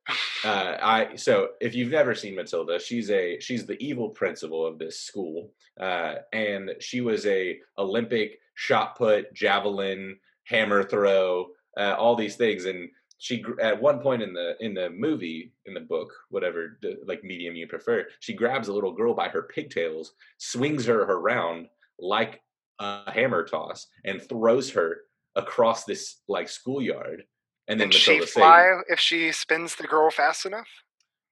uh, 0.44 0.76
I 0.80 1.16
so 1.16 1.50
if 1.60 1.74
you've 1.74 1.90
never 1.90 2.14
seen 2.14 2.34
Matilda, 2.34 2.80
she's 2.80 3.10
a 3.10 3.38
she's 3.40 3.66
the 3.66 3.76
evil 3.82 4.10
principal 4.10 4.66
of 4.66 4.78
this 4.78 5.00
school, 5.00 5.52
uh, 5.80 6.14
and 6.32 6.70
she 6.80 7.00
was 7.00 7.26
a 7.26 7.58
Olympic 7.78 8.38
shot 8.54 8.96
put, 8.96 9.32
javelin, 9.34 10.16
hammer 10.46 10.82
throw, 10.82 11.48
uh, 11.76 11.94
all 11.98 12.16
these 12.16 12.36
things, 12.36 12.64
and 12.64 12.88
she 13.18 13.44
at 13.62 13.80
one 13.80 14.00
point 14.00 14.22
in 14.22 14.32
the 14.32 14.56
in 14.60 14.74
the 14.74 14.90
movie 14.90 15.52
in 15.64 15.72
the 15.72 15.80
book 15.80 16.12
whatever 16.28 16.78
the, 16.82 16.98
like 17.06 17.24
medium 17.24 17.56
you 17.56 17.66
prefer 17.66 18.04
she 18.20 18.34
grabs 18.34 18.68
a 18.68 18.72
little 18.72 18.92
girl 18.92 19.14
by 19.14 19.26
her 19.26 19.44
pigtails 19.44 20.12
swings 20.36 20.84
her 20.84 21.00
around 21.04 21.66
like 21.98 22.42
a 22.78 23.10
hammer 23.10 23.44
toss 23.44 23.86
and 24.04 24.20
throws 24.22 24.70
her 24.70 24.98
across 25.34 25.84
this 25.84 26.16
like 26.28 26.48
schoolyard. 26.48 27.24
And 27.68 27.80
then 27.80 27.90
Can 27.90 27.98
she 27.98 28.20
fly 28.20 28.80
if 28.88 29.00
she 29.00 29.32
spins 29.32 29.74
the 29.74 29.86
girl 29.86 30.10
fast 30.10 30.46
enough? 30.46 30.68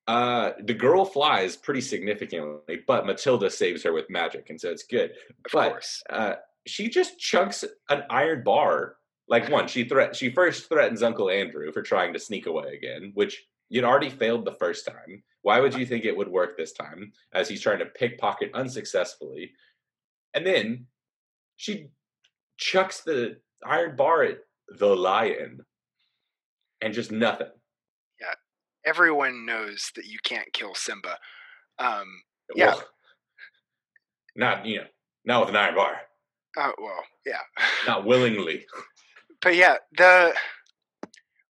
Uh 0.07 0.53
the 0.63 0.75
girl 0.75 1.05
flies 1.05 1.57
pretty 1.57 1.81
significantly 1.81 2.81
but 2.87 3.07
matilda 3.07 3.49
saves 3.49 3.83
her 3.85 3.93
with 3.93 4.11
magic 4.11 4.51
and 4.51 4.61
so 4.61 4.71
it's 4.71 4.85
good. 4.85 5.11
Of 5.45 5.53
but 5.53 5.71
course. 5.71 6.03
uh 6.11 6.35
she 6.67 6.89
just 6.89 7.19
chunks 7.19 7.65
an 7.89 8.05
iron 8.11 8.43
bar 8.43 8.97
like 9.29 9.49
one, 9.49 9.67
she 9.67 9.85
threat 9.85 10.15
she 10.15 10.31
first 10.31 10.69
threatens 10.69 11.03
Uncle 11.03 11.31
Andrew 11.31 11.73
for 11.73 11.83
trying 11.83 12.13
to 12.13 12.19
sneak 12.19 12.47
away 12.47 12.75
again, 12.75 13.13
which 13.15 13.45
you'd 13.69 13.85
already 13.85 14.11
failed 14.11 14.45
the 14.45 14.53
first 14.53 14.87
time. 14.87 15.23
Why 15.43 15.61
would 15.61 15.75
you 15.75 15.87
think 15.87 16.05
it 16.05 16.17
would 16.17 16.29
work 16.29 16.57
this 16.57 16.73
time? 16.73 17.13
As 17.33 17.49
he's 17.49 17.61
trying 17.61 17.79
to 17.79 17.87
pickpocket 17.87 18.51
unsuccessfully, 18.55 19.53
and 20.35 20.47
then 20.47 20.87
she 21.57 21.89
chucks 22.59 23.01
the 23.01 23.39
iron 23.65 23.97
bar 23.97 24.25
at 24.25 24.39
the 24.69 24.95
lion, 24.95 25.61
and 26.83 26.93
just 26.93 27.11
nothing. 27.11 27.49
Yeah, 28.21 28.35
everyone 28.85 29.47
knows 29.47 29.91
that 29.97 30.07
you 30.07 30.19
can't 30.23 30.53
kill 30.53 30.75
Simba. 30.75 31.17
Um, 31.79 32.07
yeah, 32.55 32.75
well, 32.75 32.85
not 34.37 34.67
you 34.67 34.79
know, 34.79 34.87
not 35.25 35.41
with 35.41 35.49
an 35.51 35.57
iron 35.57 35.75
bar. 35.75 35.97
Oh 36.59 36.73
well, 36.79 37.03
yeah, 37.25 37.41
not 37.87 38.05
willingly. 38.05 38.67
But 39.45 39.55
yeah, 39.55 39.77
the 39.97 40.35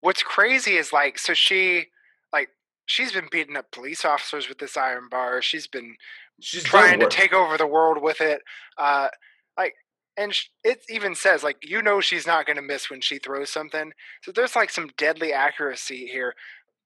what's 0.01 0.23
crazy 0.23 0.77
is 0.77 0.93
like 0.93 1.17
so 1.17 1.33
she 1.33 1.87
like 2.31 2.49
she's 2.85 3.11
been 3.11 3.27
beating 3.31 3.57
up 3.57 3.71
police 3.71 4.05
officers 4.05 4.47
with 4.47 4.59
this 4.59 4.77
iron 4.77 5.07
bar. 5.09 5.41
She's 5.41 5.67
been 5.67 5.95
she's 6.39 6.63
trying 6.63 6.99
to 6.99 7.07
take 7.09 7.33
over 7.33 7.57
the 7.57 7.67
world 7.67 8.01
with 8.01 8.21
it. 8.21 8.41
Uh, 8.77 9.09
like, 9.57 9.73
and 10.15 10.33
it 10.63 10.81
even 10.87 11.15
says 11.15 11.43
like 11.43 11.57
you 11.63 11.81
know 11.81 11.99
she's 11.99 12.27
not 12.27 12.45
going 12.45 12.57
to 12.57 12.61
miss 12.61 12.91
when 12.91 13.01
she 13.01 13.17
throws 13.17 13.49
something. 13.49 13.91
So 14.21 14.31
there's 14.31 14.55
like 14.55 14.69
some 14.69 14.91
deadly 14.95 15.33
accuracy 15.33 16.07
here. 16.07 16.35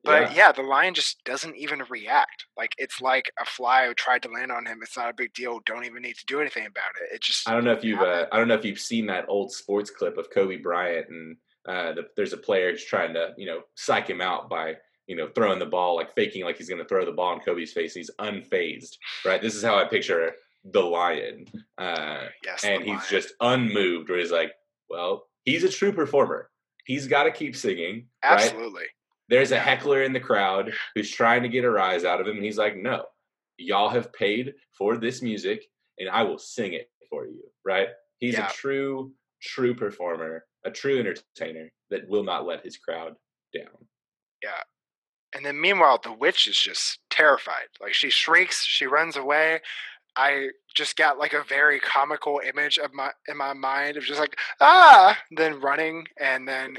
But 0.04 0.32
yeah. 0.32 0.36
yeah. 0.36 0.52
the 0.52 0.64
lion 0.64 0.94
just 0.94 1.24
doesn't 1.24 1.56
even 1.56 1.84
react. 1.90 2.46
Like 2.58 2.76
it's 2.78 3.02
like 3.02 3.32
a 3.42 3.46
fly 3.46 3.88
who 3.88 3.94
tried 3.94 4.22
to 4.24 4.30
land 4.30 4.52
on 4.52 4.66
him. 4.66 4.80
It's 4.82 4.98
not 4.98 5.10
a 5.10 5.14
big 5.14 5.34
deal. 5.34 5.62
Don't 5.66 5.86
even 5.86 6.02
need 6.02 6.18
to 6.18 6.26
do 6.26 6.42
anything 6.42 6.66
about 6.66 6.92
it. 7.02 7.16
It 7.16 7.22
just. 7.22 7.48
I 7.48 7.54
don't 7.54 7.64
know 7.64 7.74
if 7.74 7.84
you've. 7.84 8.02
Uh, 8.02 8.28
I 8.32 8.38
don't 8.38 8.48
know 8.48 8.56
if 8.56 8.66
you've 8.66 8.80
seen 8.80 9.06
that 9.08 9.26
old 9.28 9.52
sports 9.52 9.90
clip 9.90 10.18
of 10.18 10.30
Kobe 10.30 10.58
Bryant 10.58 11.08
and 11.10 11.38
uh, 11.68 11.94
the, 11.94 12.08
there's 12.16 12.34
a 12.34 12.38
player 12.38 12.72
who's 12.72 12.84
trying 12.84 13.14
to 13.14 13.34
you 13.38 13.46
know 13.46 13.62
psych 13.76 14.10
him 14.10 14.22
out 14.22 14.50
by 14.50 14.76
you 15.08 15.16
know 15.16 15.30
throwing 15.34 15.60
the 15.60 15.66
ball 15.66 15.96
like 15.96 16.14
faking 16.14 16.44
like 16.44 16.58
he's 16.58 16.70
going 16.70 16.82
to 16.82 16.88
throw 16.88 17.06
the 17.06 17.12
ball 17.12 17.34
in 17.34 17.40
Kobe's 17.40 17.72
face. 17.72 17.94
He's 17.94 18.12
unfazed. 18.20 18.98
Right. 19.26 19.42
This 19.42 19.56
is 19.56 19.64
how 19.64 19.78
I 19.78 19.86
picture 19.86 20.34
the 20.66 20.82
lion. 20.82 21.46
Uh, 21.78 22.26
yes. 22.44 22.64
And 22.64 22.84
he's 22.84 22.90
lion. 22.90 23.02
just 23.10 23.34
unmoved. 23.40 24.10
Where 24.10 24.20
he's 24.20 24.32
like, 24.32 24.52
well, 24.90 25.28
he's 25.46 25.64
a 25.64 25.70
true 25.70 25.94
performer. 25.94 26.50
He's 26.86 27.08
got 27.08 27.24
to 27.24 27.32
keep 27.32 27.56
singing. 27.56 28.08
Absolutely. 28.24 28.82
Right? 28.82 28.90
There's 29.30 29.52
a 29.52 29.60
heckler 29.60 30.04
in 30.04 30.14
the 30.14 30.20
crowd 30.20 30.74
who's 30.96 31.10
trying 31.10 31.44
to 31.44 31.50
get 31.50 31.64
a 31.64 31.70
rise 31.70 32.04
out 32.04 32.22
of 32.22 32.28
him. 32.28 32.36
And 32.36 32.46
he's 32.46 32.58
like, 32.58 32.76
no, 32.76 33.06
y'all 33.58 33.90
have 33.90 34.14
paid 34.14 34.54
for 34.78 34.98
this 34.98 35.22
music 35.22 35.64
and 36.00 36.10
I 36.10 36.24
will 36.24 36.40
sing 36.40 36.74
it 36.74 36.90
for 37.10 37.26
you. 37.26 37.44
Right. 37.66 37.90
He's 38.20 38.34
yeah. 38.34 38.50
a 38.50 38.54
true, 38.54 39.12
true 39.42 39.76
performer, 39.76 40.46
a 40.66 40.72
true 40.72 41.00
entertainer 41.00 41.72
that 41.90 42.08
will 42.08 42.24
not 42.24 42.46
let 42.46 42.64
his 42.64 42.78
crowd 42.78 43.16
down. 43.54 43.88
Yeah. 44.42 44.62
And 45.36 45.46
then 45.46 45.60
meanwhile, 45.60 46.00
the 46.04 46.14
witch 46.14 46.48
is 46.48 46.58
just 46.58 47.00
terrified. 47.10 47.68
Like 47.82 47.94
she 47.94 48.10
shrieks, 48.10 48.64
she 48.64 48.86
runs 48.86 49.16
away. 49.16 49.62
I 50.16 50.50
just 50.76 50.96
got 50.96 51.18
like 51.18 51.34
a 51.34 51.44
very 51.44 51.80
comical 51.80 52.40
image 52.46 52.78
of 52.78 52.94
my 52.94 53.10
in 53.28 53.36
my 53.36 53.54
mind 53.54 53.98
of 53.98 54.04
just 54.04 54.20
like 54.20 54.38
ah, 54.62 55.18
then 55.32 55.60
running 55.60 56.06
and 56.20 56.48
then 56.48 56.78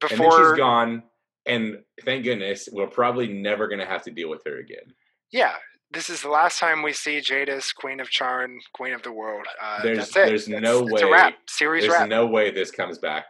before 0.00 0.26
and 0.26 0.32
then 0.32 0.50
she's 0.50 0.58
gone 0.58 1.02
and 1.46 1.78
thank 2.04 2.24
goodness 2.24 2.68
we're 2.72 2.86
probably 2.86 3.28
never 3.28 3.68
going 3.68 3.80
to 3.80 3.86
have 3.86 4.02
to 4.04 4.10
deal 4.10 4.30
with 4.30 4.42
her 4.46 4.58
again. 4.58 4.92
Yeah, 5.32 5.54
this 5.92 6.08
is 6.10 6.22
the 6.22 6.28
last 6.28 6.58
time 6.58 6.82
we 6.82 6.92
see 6.92 7.20
Jadis, 7.20 7.72
Queen 7.72 8.00
of 8.00 8.08
Charn, 8.08 8.56
Queen 8.72 8.94
of 8.94 9.02
the 9.02 9.12
World. 9.12 9.46
Uh, 9.60 9.82
there's 9.82 10.10
there's 10.10 10.46
that's, 10.46 10.62
no 10.62 10.82
way. 10.82 11.04
wrap. 11.04 11.34
Series 11.48 11.84
there's 11.84 11.92
wrap. 11.92 12.08
no 12.08 12.26
way 12.26 12.50
this 12.50 12.70
comes 12.70 12.98
back 12.98 13.26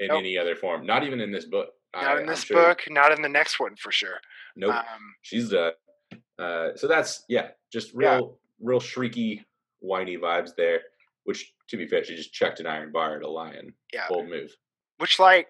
in 0.00 0.08
nope. 0.08 0.18
any 0.18 0.36
other 0.38 0.56
form. 0.56 0.86
Not 0.86 1.04
even 1.04 1.20
in 1.20 1.30
this 1.30 1.44
book. 1.44 1.68
Not 1.94 2.18
I, 2.18 2.20
in 2.20 2.26
this 2.26 2.44
sure. 2.44 2.56
book. 2.56 2.82
Not 2.90 3.12
in 3.12 3.22
the 3.22 3.28
next 3.28 3.60
one 3.60 3.76
for 3.76 3.92
sure. 3.92 4.18
Nope. 4.56 4.74
Um, 4.74 4.84
She's 5.22 5.50
done. 5.50 5.72
Uh, 6.38 6.68
so 6.76 6.86
that's 6.86 7.24
yeah, 7.28 7.48
just 7.72 7.92
real, 7.94 8.10
yeah. 8.10 8.68
real 8.68 8.80
shrieky, 8.80 9.44
whiny 9.80 10.16
vibes 10.16 10.50
there. 10.56 10.80
Which, 11.24 11.52
to 11.68 11.76
be 11.76 11.86
fair, 11.86 12.04
she 12.04 12.16
just 12.16 12.32
checked 12.32 12.60
an 12.60 12.66
iron 12.66 12.90
bar 12.90 13.16
at 13.16 13.22
a 13.22 13.28
lion. 13.28 13.74
Yeah, 13.92 14.06
bold 14.08 14.28
move. 14.28 14.54
Which, 14.98 15.18
like, 15.18 15.48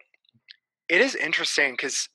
it 0.89 1.01
is 1.01 1.15
interesting 1.15 1.73
because 1.73 2.09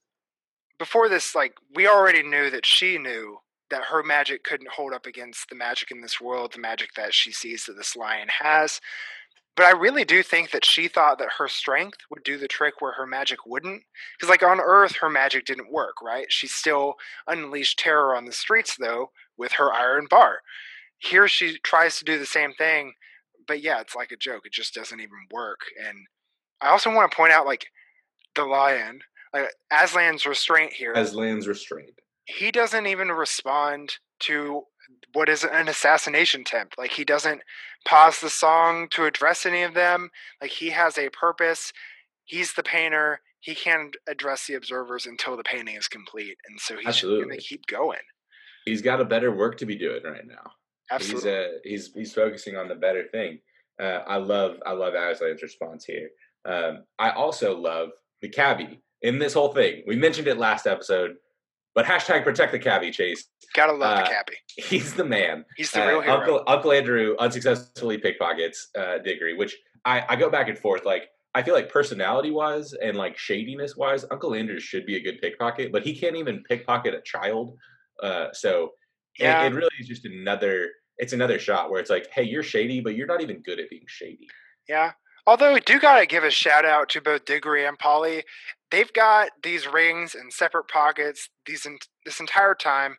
before 0.80 1.10
this, 1.10 1.36
like, 1.36 1.54
we 1.76 1.88
already 1.88 2.24
knew 2.24 2.50
that 2.50 2.66
she 2.66 2.98
knew 2.98 3.38
that 3.70 3.84
her 3.86 4.04
magic 4.04 4.44
couldn't 4.44 4.72
hold 4.72 4.94
up 4.94 5.06
against 5.06 5.50
the 5.50 5.56
magic 5.56 5.92
in 5.92 6.02
this 6.02 6.20
world, 6.20 6.54
the 6.54 6.60
magic 6.60 6.90
that 6.96 7.14
she 7.14 7.32
sees 7.32 7.66
that 7.66 7.74
this 7.74 7.96
lion 7.96 8.28
has. 8.42 8.82
But 9.56 9.68
I 9.68 9.72
really 9.72 10.04
do 10.04 10.24
think 10.24 10.52
that 10.52 10.66
she 10.66 10.88
thought 10.88 11.20
that 11.20 11.34
her 11.38 11.48
strength 11.48 12.00
would 12.10 12.24
do 12.24 12.38
the 12.38 12.48
trick 12.48 12.76
where 12.80 12.94
her 12.94 13.06
magic 13.06 13.46
wouldn't. 13.46 13.84
Because, 14.18 14.30
like, 14.30 14.42
on 14.42 14.60
Earth, 14.60 14.96
her 14.96 15.10
magic 15.10 15.46
didn't 15.46 15.72
work, 15.72 16.02
right? 16.02 16.26
She 16.30 16.48
still 16.48 16.96
unleashed 17.28 17.78
terror 17.78 18.16
on 18.16 18.26
the 18.26 18.32
streets, 18.32 18.76
though, 18.80 19.12
with 19.38 19.54
her 19.54 19.72
iron 19.72 20.08
bar. 20.10 20.40
Here, 20.98 21.28
she 21.28 21.60
tries 21.60 21.98
to 22.00 22.06
do 22.06 22.18
the 22.18 22.26
same 22.26 22.54
thing, 22.54 22.94
but 23.48 23.62
yeah, 23.62 23.80
it's 23.82 23.96
like 23.96 24.12
a 24.12 24.18
joke. 24.18 24.46
It 24.46 24.54
just 24.54 24.74
doesn't 24.74 25.00
even 25.00 25.28
work. 25.32 25.60
And 25.88 25.98
I 26.62 26.70
also 26.70 26.94
want 26.94 27.12
to 27.12 27.16
point 27.16 27.34
out, 27.34 27.46
like, 27.46 27.68
the 28.36 28.46
lion, 28.46 29.02
like, 29.34 29.50
Aslan's 29.72 30.26
restraint 30.26 30.74
here. 30.74 30.94
Aslan's 30.94 31.48
restraint. 31.48 32.00
He 32.26 32.52
doesn't 32.52 32.88
even 32.88 33.10
respond 33.10 33.96
to 34.22 34.64
what 35.14 35.30
is 35.30 35.44
an 35.44 35.68
assassination 35.68 36.42
attempt. 36.42 36.78
Like 36.78 36.92
he 36.92 37.04
doesn't 37.04 37.42
pause 37.86 38.20
the 38.20 38.30
song 38.30 38.88
to 38.92 39.06
address 39.06 39.46
any 39.46 39.64
of 39.64 39.74
them. 39.74 40.10
Like 40.42 40.52
he 40.52 40.70
has 40.70 40.98
a 40.98 41.10
purpose. 41.10 41.72
He's 42.26 42.54
the 42.54 42.64
painter. 42.64 43.22
He 43.40 43.56
can't 43.56 43.96
address 44.08 44.48
the 44.48 44.56
observers 44.56 45.06
until 45.06 45.36
the 45.36 45.44
painting 45.44 45.76
is 45.76 45.90
complete, 45.90 46.38
and 46.48 46.60
so 46.62 46.78
he's 46.78 47.02
going 47.02 47.30
to 47.30 47.38
keep 47.38 47.68
going. 47.68 48.00
He's 48.64 48.82
got 48.82 49.02
a 49.02 49.06
better 49.06 49.36
work 49.36 49.58
to 49.58 49.66
be 49.66 49.76
doing 49.76 50.02
right 50.02 50.26
now. 50.26 50.52
Absolutely, 50.90 51.30
he's 51.30 51.40
uh, 51.40 51.52
he's 51.66 51.94
he's 51.94 52.14
focusing 52.14 52.56
on 52.56 52.70
the 52.70 52.76
better 52.76 53.04
thing. 53.12 53.40
Uh, 53.82 54.00
I 54.08 54.16
love 54.16 54.60
I 54.66 54.72
love 54.72 54.94
Aslan's 54.94 55.44
response 55.44 55.84
here. 55.84 56.10
Um, 56.46 56.86
I 56.98 57.10
also 57.12 57.58
love 57.58 57.90
the 58.24 58.30
cabbie 58.30 58.82
in 59.04 59.20
this 59.20 59.34
whole 59.34 59.54
thing. 59.54 59.84
We 59.86 59.96
mentioned 59.96 60.28
it 60.28 60.38
last 60.40 60.66
episode. 60.66 61.18
But 61.76 61.86
hashtag 61.86 62.24
protect 62.24 62.52
the 62.52 62.60
cabbie, 62.60 62.92
Chase. 62.92 63.26
Gotta 63.56 63.74
love 63.74 63.98
uh, 63.98 64.04
the 64.04 64.10
cabbie. 64.10 64.38
He's 64.58 64.94
the 64.94 65.04
man. 65.04 65.44
He's 65.58 65.72
the 65.72 65.82
real 65.82 66.00
uh, 66.00 66.02
hero. 66.02 66.18
Uncle, 66.20 66.44
Uncle 66.48 66.72
Andrew 66.72 67.16
unsuccessfully 67.20 67.98
pickpockets 67.98 68.70
uh, 68.78 69.00
Diggory, 69.00 69.36
which 69.36 69.58
I, 69.84 70.04
I 70.08 70.16
go 70.16 70.30
back 70.30 70.50
and 70.50 70.58
forth. 70.58 70.86
Like, 70.86 71.10
I 71.34 71.42
feel 71.42 71.56
like 71.56 71.72
personality 71.72 72.30
wise 72.30 72.74
and 72.74 72.96
like 72.96 73.18
shadiness 73.18 73.76
wise, 73.76 74.06
Uncle 74.12 74.36
Andrew 74.36 74.60
should 74.60 74.86
be 74.86 74.98
a 74.98 75.00
good 75.02 75.20
pickpocket, 75.20 75.72
but 75.72 75.84
he 75.84 75.98
can't 76.00 76.16
even 76.16 76.44
pickpocket 76.48 76.94
a 76.94 77.02
child. 77.02 77.58
Uh, 78.02 78.28
so 78.34 78.74
yeah. 79.18 79.44
it, 79.44 79.52
it 79.52 79.56
really 79.56 79.76
is 79.80 79.88
just 79.88 80.06
another. 80.06 80.70
It's 81.00 81.14
another 81.14 81.40
shot 81.40 81.72
where 81.72 81.80
it's 81.80 81.90
like, 81.90 82.08
hey, 82.14 82.24
you're 82.24 82.44
shady, 82.44 82.82
but 82.82 82.96
you're 82.96 83.08
not 83.08 83.22
even 83.22 83.42
good 83.42 83.60
at 83.60 83.68
being 83.72 83.86
shady. 83.88 84.28
Yeah. 84.70 84.92
Although 85.26 85.54
we 85.54 85.62
do 85.62 85.80
gotta 85.80 86.06
give 86.06 86.24
a 86.24 86.32
shout 86.32 86.66
out 86.66 86.90
to 86.90 87.02
both 87.02 87.26
Diggory 87.26 87.66
and 87.66 87.80
Polly. 87.80 88.24
They've 88.72 88.92
got 88.92 89.30
these 89.44 89.68
rings 89.68 90.16
in 90.16 90.32
separate 90.32 90.68
pockets 90.68 91.30
these 91.46 91.66
in, 91.66 91.78
this 92.06 92.20
entire 92.20 92.56
time 92.56 92.98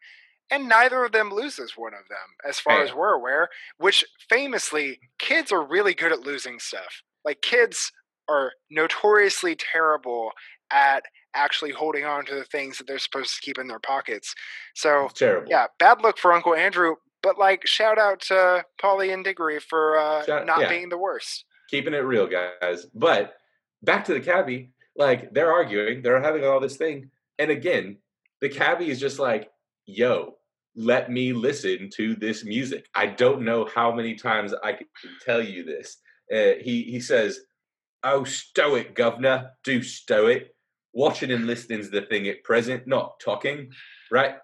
and 0.51 0.69
neither 0.69 1.05
of 1.05 1.13
them 1.13 1.33
loses 1.33 1.73
one 1.77 1.95
of 1.95 2.09
them 2.09 2.49
as 2.49 2.61
far 2.61 2.83
as 2.83 2.95
we're 2.95 3.15
aware 3.15 3.49
which 3.79 4.05
famously 4.29 5.01
kids 5.19 5.51
are 5.51 5.65
really 5.65 5.95
good 5.95 6.13
at 6.13 6.21
losing 6.21 6.59
stuff. 6.59 7.03
Like 7.25 7.43
kids 7.43 7.91
are 8.29 8.53
notoriously 8.71 9.57
terrible 9.57 10.31
at 10.71 11.03
actually 11.35 11.73
holding 11.73 12.05
on 12.05 12.25
to 12.27 12.35
the 12.37 12.45
things 12.45 12.79
that 12.79 12.87
they're 12.87 12.99
supposed 12.99 13.35
to 13.35 13.41
keep 13.41 13.59
in 13.59 13.67
their 13.67 13.81
pockets. 13.81 14.35
So 14.75 15.09
yeah 15.49 15.67
bad 15.79 16.01
luck 16.03 16.19
for 16.19 16.33
uncle 16.33 16.55
andrew 16.55 16.95
but 17.23 17.37
like 17.37 17.67
shout 17.67 17.99
out 17.99 18.21
to 18.21 18.65
polly 18.81 19.11
and 19.11 19.25
diggory 19.25 19.59
for 19.59 19.99
uh, 19.99 20.25
shout, 20.25 20.47
not 20.47 20.61
yeah. 20.61 20.69
being 20.69 20.89
the 20.89 20.99
worst 20.99 21.45
keeping 21.75 21.95
it 21.95 21.99
real 21.99 22.27
guys 22.27 22.87
but 22.95 23.35
back 23.83 24.05
to 24.05 24.15
the 24.15 24.21
cabbie 24.21 24.71
like 24.97 25.33
they're 25.33 25.53
arguing, 25.53 26.03
they're 26.03 26.23
having 26.23 26.45
all 26.45 26.61
this 26.61 26.77
thing. 26.77 27.11
And 27.39 27.51
again, 27.51 27.99
the 28.41 28.49
cabbie 28.49 28.91
is 28.91 29.01
just 29.01 29.19
like, 29.19 29.51
yo, 29.87 30.37
let 30.77 31.11
me 31.11 31.33
listen 31.33 31.91
to 31.95 32.15
this 32.17 32.45
music. 32.45 32.87
I 32.95 33.07
don't 33.07 33.43
know 33.43 33.69
how 33.73 33.93
many 33.93 34.15
times 34.15 34.55
I 34.63 34.73
can 34.73 34.87
tell 35.25 35.43
you 35.43 35.65
this. 35.65 35.99
Uh, 36.33 36.61
he 36.61 36.83
he 36.85 37.01
says, 37.01 37.41
"Oh, 38.03 38.25
stow 38.25 38.75
it, 38.77 38.95
governor. 38.95 39.51
Do 39.63 39.83
stow 39.83 40.27
it. 40.27 40.55
Watching 40.93 41.31
and 41.31 41.47
listening's 41.47 41.91
the 41.91 42.03
thing 42.03 42.27
at 42.29 42.43
present, 42.45 42.87
not 42.87 43.21
talking." 43.21 43.71
Right? 44.11 44.37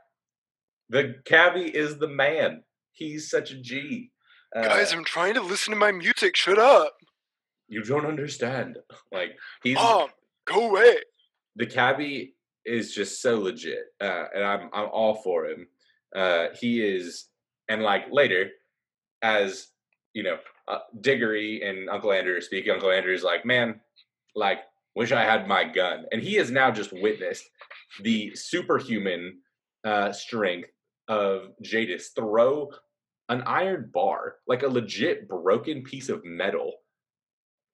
The 0.89 1.17
cabbie 1.25 1.75
is 1.75 1.99
the 1.99 2.09
man. 2.09 2.63
He's 2.93 3.31
such 3.31 3.51
a 3.51 3.61
G. 3.61 4.11
Uh, 4.55 4.63
Guys, 4.63 4.93
I'm 4.93 5.05
trying 5.05 5.35
to 5.35 5.41
listen 5.41 5.73
to 5.73 5.79
my 5.79 5.93
music. 5.93 6.37
Shut 6.37 6.59
up. 6.59 7.00
You 7.71 7.83
don't 7.85 8.05
understand. 8.05 8.79
Like 9.13 9.39
he's 9.63 9.77
Mom, 9.77 10.11
Go 10.45 10.69
away. 10.69 10.97
The 11.57 11.67
cabbie 11.67 12.35
is 12.67 12.95
just 12.95 13.23
so 13.23 13.39
legit, 13.39 13.85
uh, 14.01 14.25
and 14.35 14.45
I'm 14.45 14.69
I'm 14.73 14.89
all 14.93 15.15
for 15.15 15.47
him. 15.47 15.69
Uh, 16.15 16.47
he 16.59 16.85
is, 16.85 17.29
and 17.69 17.83
like 17.83 18.07
later, 18.11 18.51
as 19.23 19.69
you 20.13 20.25
know, 20.25 20.39
uh, 20.67 20.79
Diggory 21.01 21.63
and 21.63 21.89
Uncle 21.89 22.13
Andrew 22.13 22.37
are 22.37 22.41
speaking. 22.41 22.73
Uncle 22.73 22.91
Andrew 22.91 23.15
is 23.15 23.23
like, 23.23 23.47
"Man, 23.47 23.81
like, 24.35 24.59
wish 24.97 25.13
I 25.13 25.23
had 25.23 25.47
my 25.47 25.65
gun." 25.65 26.07
And 26.11 26.21
he 26.21 26.35
has 26.35 26.51
now 26.51 26.73
just 26.73 26.93
witnessed 26.93 27.45
the 28.03 28.35
superhuman 28.35 29.39
uh, 29.85 30.13
strength 30.13 30.71
of 31.07 31.53
Jadis 31.63 32.11
throw 32.17 32.71
an 33.29 33.43
iron 33.47 33.91
bar, 33.95 34.37
like 34.49 34.65
a 34.65 34.69
legit 34.69 35.29
broken 35.29 35.85
piece 35.85 36.09
of 36.09 36.25
metal, 36.25 36.73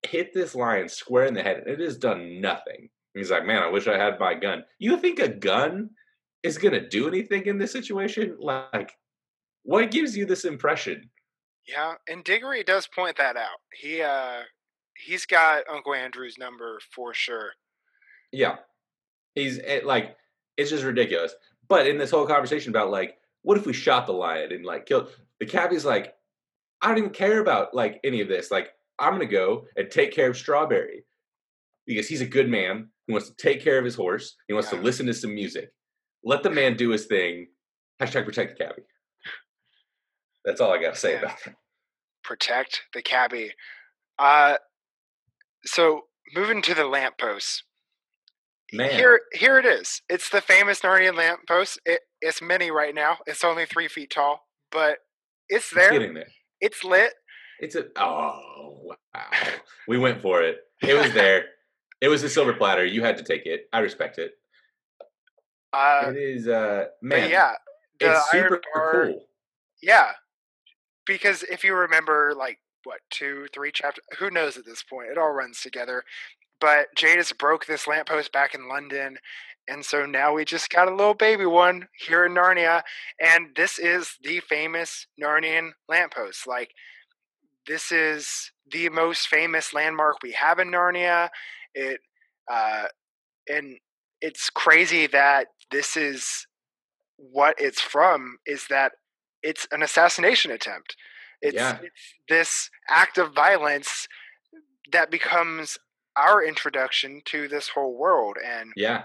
hit 0.07 0.33
this 0.33 0.55
lion 0.55 0.89
square 0.89 1.27
in 1.27 1.35
the 1.35 1.43
head, 1.43 1.59
and 1.59 1.69
it 1.69 1.81
has 1.81 1.97
done 1.97 2.41
nothing. 2.41 2.89
he's 3.15 3.31
like, 3.31 3.47
man, 3.47 3.63
I 3.63 3.69
wish 3.69 3.87
I 3.87 3.99
had 3.99 4.21
my 4.21 4.35
gun. 4.35 4.65
You 4.79 4.97
think 4.99 5.19
a 5.19 5.29
gun 5.29 5.91
is 6.43 6.59
going 6.59 6.75
to 6.75 6.89
do 6.89 7.09
anything 7.09 7.47
in 7.47 7.59
this 7.59 7.73
situation? 7.73 8.37
Like, 8.41 8.93
what 9.63 9.91
gives 9.91 10.17
you 10.17 10.27
this 10.27 10.45
impression? 10.45 11.11
Yeah, 11.67 11.95
and 12.09 12.23
Diggory 12.23 12.63
does 12.63 12.87
point 12.87 13.17
that 13.17 13.37
out. 13.37 13.59
He 13.73 14.01
uh 14.01 14.43
he's 14.97 15.27
got 15.27 15.65
Uncle 15.69 15.95
Andrew's 15.95 16.39
number 16.39 16.79
for 16.95 17.13
sure. 17.13 17.51
Yeah, 18.33 18.57
he's 19.35 19.59
it, 19.59 19.85
like 19.85 20.17
it's 20.57 20.71
just 20.71 20.85
ridiculous. 20.85 21.35
But 21.69 21.89
in 21.89 21.99
this 21.99 22.13
whole 22.13 22.27
conversation 22.27 22.71
about 22.71 22.91
like, 22.91 23.17
what 23.43 23.59
if 23.59 23.67
we 23.67 23.73
shot 23.73 24.07
the 24.07 24.13
lion 24.13 24.53
and 24.53 24.65
like 24.65 24.87
killed 24.87 25.11
the 25.41 25.47
cabbie's 25.47 25.85
like, 25.85 26.15
I 26.81 26.89
don't 26.89 26.99
even 26.99 27.11
care 27.11 27.41
about 27.41 27.75
like 27.75 28.01
any 28.05 28.21
of 28.21 28.29
this. 28.29 28.51
Like, 28.51 28.71
I'm 28.99 29.13
gonna 29.13 29.27
go 29.27 29.67
and 29.77 29.91
take 29.91 30.13
care 30.13 30.31
of 30.31 30.37
Strawberry 30.37 31.05
because 31.87 32.09
he's 32.09 32.21
a 32.21 32.27
good 32.27 32.49
man. 32.49 32.89
He 33.07 33.13
wants 33.13 33.29
to 33.29 33.37
take 33.37 33.63
care 33.63 33.79
of 33.79 33.85
his 33.85 33.95
horse. 33.95 34.37
He 34.49 34.55
wants 34.55 34.73
yeah. 34.73 34.79
to 34.79 34.85
listen 34.85 35.07
to 35.07 35.15
some 35.15 35.35
music. 35.35 35.71
Let 36.25 36.43
the 36.43 36.51
man 36.51 36.77
do 36.77 36.91
his 36.91 37.07
thing. 37.07 37.49
Hashtag 38.01 38.25
protect 38.25 38.59
the 38.59 38.65
cabbie. 38.65 38.83
That's 40.45 40.61
all 40.61 40.73
I 40.73 40.81
got 40.81 40.95
to 40.95 41.01
say 41.01 41.13
yeah. 41.13 41.19
about 41.21 41.39
that. 41.45 41.55
Protect 42.25 42.83
the 42.93 43.03
cabbie. 43.03 43.53
Uh, 44.19 44.57
so 45.65 46.03
moving 46.35 46.63
to 46.63 46.75
the 46.75 46.87
lamppost. 46.87 47.65
Man. 48.73 48.91
Here, 48.91 49.21
here 49.33 49.59
it 49.59 49.65
is. 49.65 50.03
It's 50.09 50.29
the 50.29 50.41
famous 50.41 50.81
Narnian 50.81 51.17
lamppost. 51.17 51.81
It, 51.87 52.01
it's 52.21 52.43
mini 52.43 52.71
right 52.73 52.95
now. 52.95 53.19
It's 53.27 53.45
only 53.45 53.65
three 53.65 53.87
feet 53.87 54.11
tall, 54.11 54.49
but 54.73 54.99
it's 55.49 55.71
there. 55.71 55.93
It's, 55.93 56.15
there. 56.15 56.27
it's 56.61 56.85
lit. 56.85 57.13
It's 57.61 57.77
a 57.77 57.87
oh. 57.97 58.41
We 59.89 59.99
went 59.99 60.21
for 60.21 60.43
it. 60.43 60.59
It 60.83 60.95
was 60.95 61.13
there. 61.13 61.47
it 62.01 62.09
was 62.09 62.23
a 62.23 62.29
silver 62.29 62.53
platter. 62.53 62.85
You 62.85 63.03
had 63.03 63.17
to 63.19 63.25
take 63.25 63.47
it. 63.47 63.69
I 63.73 63.81
respect 63.81 64.19
it. 64.19 64.33
Uh, 65.73 66.05
it 66.09 66.17
is 66.17 66.49
uh 66.49 66.87
man. 67.03 67.31
Yeah, 67.31 67.53
it's 68.01 68.31
super 68.31 68.61
bar, 68.75 69.07
cool. 69.07 69.27
Yeah, 69.83 70.13
because 71.07 71.43
if 71.45 71.65
you 71.65 71.75
remember, 71.75 72.35
like 72.37 72.59
what 72.85 73.01
two, 73.11 73.47
three 73.53 73.73
chapters, 73.73 74.05
who 74.19 74.31
knows 74.31 74.57
at 74.57 74.65
this 74.65 74.83
point? 74.83 75.11
It 75.11 75.19
all 75.19 75.33
runs 75.33 75.61
together. 75.61 76.03
But 76.61 76.87
Jadis 76.97 77.33
broke 77.33 77.67
this 77.67 77.87
lamppost 77.87 78.33
back 78.33 78.55
in 78.55 78.69
London, 78.69 79.19
and 79.69 79.85
so 79.85 80.07
now 80.07 80.33
we 80.33 80.45
just 80.45 80.71
got 80.71 80.89
a 80.89 80.95
little 80.95 81.15
baby 81.15 81.45
one 81.45 81.89
here 81.99 82.25
in 82.25 82.33
Narnia, 82.33 82.83
and 83.21 83.49
this 83.55 83.79
is 83.79 84.17
the 84.23 84.41
famous 84.41 85.07
Narnian 85.21 85.73
lamppost. 85.89 86.47
Like 86.47 86.71
this 87.67 87.93
is 87.93 88.53
the 88.71 88.89
most 88.89 89.29
famous 89.29 89.73
landmark 89.73 90.17
we 90.23 90.33
have 90.33 90.59
in 90.59 90.71
Narnia. 90.71 91.29
It 91.75 92.01
uh, 92.51 92.85
and 93.49 93.79
it's 94.21 94.51
crazy 94.51 95.07
that 95.09 95.49
this 95.71 95.97
is 95.97 96.47
what 97.17 97.55
it's 97.59 97.81
from 97.81 98.39
is 98.47 98.67
that 98.69 98.93
it's 99.43 99.67
an 99.71 99.83
assassination 99.83 100.51
attempt. 100.51 100.97
It's, 101.43 101.55
yeah. 101.55 101.79
it's 101.83 102.15
this 102.29 102.71
act 102.89 103.19
of 103.19 103.35
violence 103.35 104.09
that 104.93 105.11
becomes 105.11 105.79
our 106.17 106.43
introduction 106.43 107.21
to 107.27 107.47
this 107.47 107.69
whole 107.69 107.97
world 107.97 108.37
and 108.45 108.73
yeah 108.75 109.05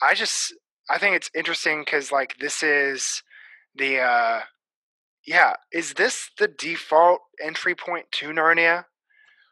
i 0.00 0.14
just 0.14 0.54
i 0.88 0.96
think 0.96 1.16
it's 1.16 1.30
interesting 1.34 1.80
because 1.80 2.12
like 2.12 2.36
this 2.38 2.62
is 2.62 3.22
the 3.74 3.98
uh 3.98 4.40
yeah 5.26 5.54
is 5.72 5.94
this 5.94 6.30
the 6.38 6.48
default 6.48 7.20
entry 7.42 7.74
point 7.74 8.06
to 8.12 8.28
narnia? 8.28 8.84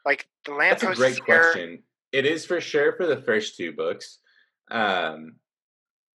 Like 0.05 0.27
the 0.45 0.53
lamppost 0.53 0.83
that's 0.83 0.99
a 0.99 1.01
great 1.01 1.25
question. 1.25 1.83
It 2.13 2.27
is 2.27 2.47
for 2.47 2.61
sure 2.61 2.93
for 2.93 3.07
the 3.07 3.23
first 3.23 3.57
two 3.57 3.73
books. 3.73 4.19
Um 4.71 5.37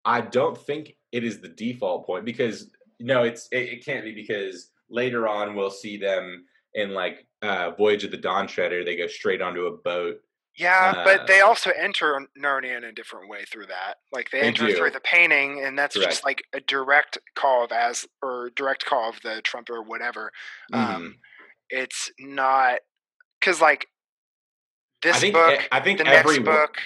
i 0.06 0.22
don't 0.22 0.58
think 0.58 0.96
it 1.12 1.24
is 1.24 1.42
the 1.42 1.50
default 1.50 2.06
point 2.06 2.26
because 2.26 2.72
no 3.00 3.24
it's 3.24 3.48
it, 3.52 3.70
it 3.70 3.86
can't 3.86 4.04
be 4.04 4.14
because 4.14 4.72
later 4.90 5.28
on 5.28 5.56
we'll 5.56 5.70
see 5.70 5.98
them 5.98 6.46
in 6.74 6.94
like 6.94 7.28
uh 7.42 7.72
voyage 7.72 8.04
of 8.04 8.12
the 8.12 8.18
dawn 8.18 8.48
treader 8.48 8.84
they 8.84 8.96
go 8.96 9.08
straight 9.08 9.42
onto 9.42 9.66
a 9.66 9.78
boat 9.78 10.16
yeah, 10.58 10.94
uh, 10.98 11.04
but 11.04 11.28
they 11.28 11.42
also 11.42 11.72
enter 11.72 12.20
Narnia 12.38 12.78
in 12.78 12.84
a 12.84 12.92
different 12.92 13.30
way 13.30 13.46
through 13.46 13.68
that. 13.68 13.96
Like 14.12 14.30
they, 14.32 14.42
they 14.42 14.48
enter 14.48 14.68
do. 14.68 14.76
through 14.76 14.92
the 14.92 15.00
painting, 15.00 15.64
and 15.64 15.78
that's 15.78 15.96
Correct. 15.96 16.12
just 16.12 16.26
like 16.26 16.44
a 16.54 16.60
direct 16.60 17.18
call 17.36 17.64
of 17.64 17.72
as 17.72 18.06
or 18.22 18.52
direct 18.56 18.86
call 18.86 19.10
of 19.10 19.22
the 19.22 19.42
trumpet 19.42 19.74
or 19.74 19.84
whatever. 19.84 20.32
Mm-hmm. 20.74 20.96
Um, 20.96 21.16
it's 21.70 22.12
not 22.20 22.80
because 23.40 23.62
like 23.62 23.88
this 25.02 25.16
I 25.16 25.20
think, 25.20 25.34
book, 25.34 25.70
I 25.72 25.80
think 25.80 25.98
the 25.98 26.04
next 26.04 26.40
book, 26.44 26.78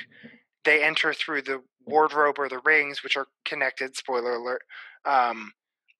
they 0.65 0.83
enter 0.83 1.13
through 1.13 1.43
the 1.43 1.61
wardrobe 1.85 2.35
or 2.37 2.49
the 2.49 2.61
rings, 2.63 3.03
which 3.03 3.17
are 3.17 3.27
connected. 3.45 3.95
Spoiler 3.95 4.35
alert. 4.35 4.61
Um, 5.05 5.51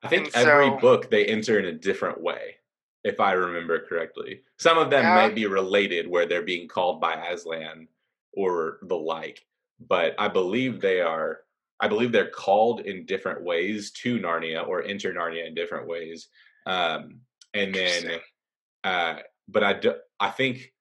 I 0.04 0.10
think 0.10 0.32
every 0.36 0.68
so, 0.68 0.78
book 0.78 1.10
they 1.10 1.26
enter 1.26 1.58
in 1.60 1.66
a 1.66 1.74
different 1.74 2.22
way 2.22 2.58
if 3.04 3.20
I 3.20 3.34
remember 3.34 3.80
correctly. 3.80 4.42
Some 4.58 4.78
of 4.78 4.89
them 4.89 5.04
might 5.06 5.36
be 5.36 5.46
related 5.46 6.08
where 6.08 6.26
they're 6.26 6.42
being 6.42 6.68
called 6.68 7.02
by 7.02 7.16
Aslan 7.16 7.88
or 8.34 8.80
the 8.84 8.96
like, 8.96 9.46
but 9.88 10.16
I 10.18 10.28
believe 10.28 10.80
they 10.80 11.02
are 11.02 11.39
I 11.80 11.88
believe 11.88 12.12
they're 12.12 12.30
called 12.30 12.82
in 12.82 13.06
different 13.06 13.44
ways 13.44 13.92
to 13.92 14.18
Narnia 14.18 14.66
or 14.66 14.84
enter 14.84 15.13
Narnia 15.13 15.46
in 15.46 15.54
different 15.54 15.86
ways. 15.88 16.30
Um, 16.66 17.20
and 17.54 17.76
then 17.76 18.20
uh, 18.84 19.16
but 19.48 19.63
I 19.63 19.74
do, 19.74 19.96
I 20.20 20.30
think 20.30 20.72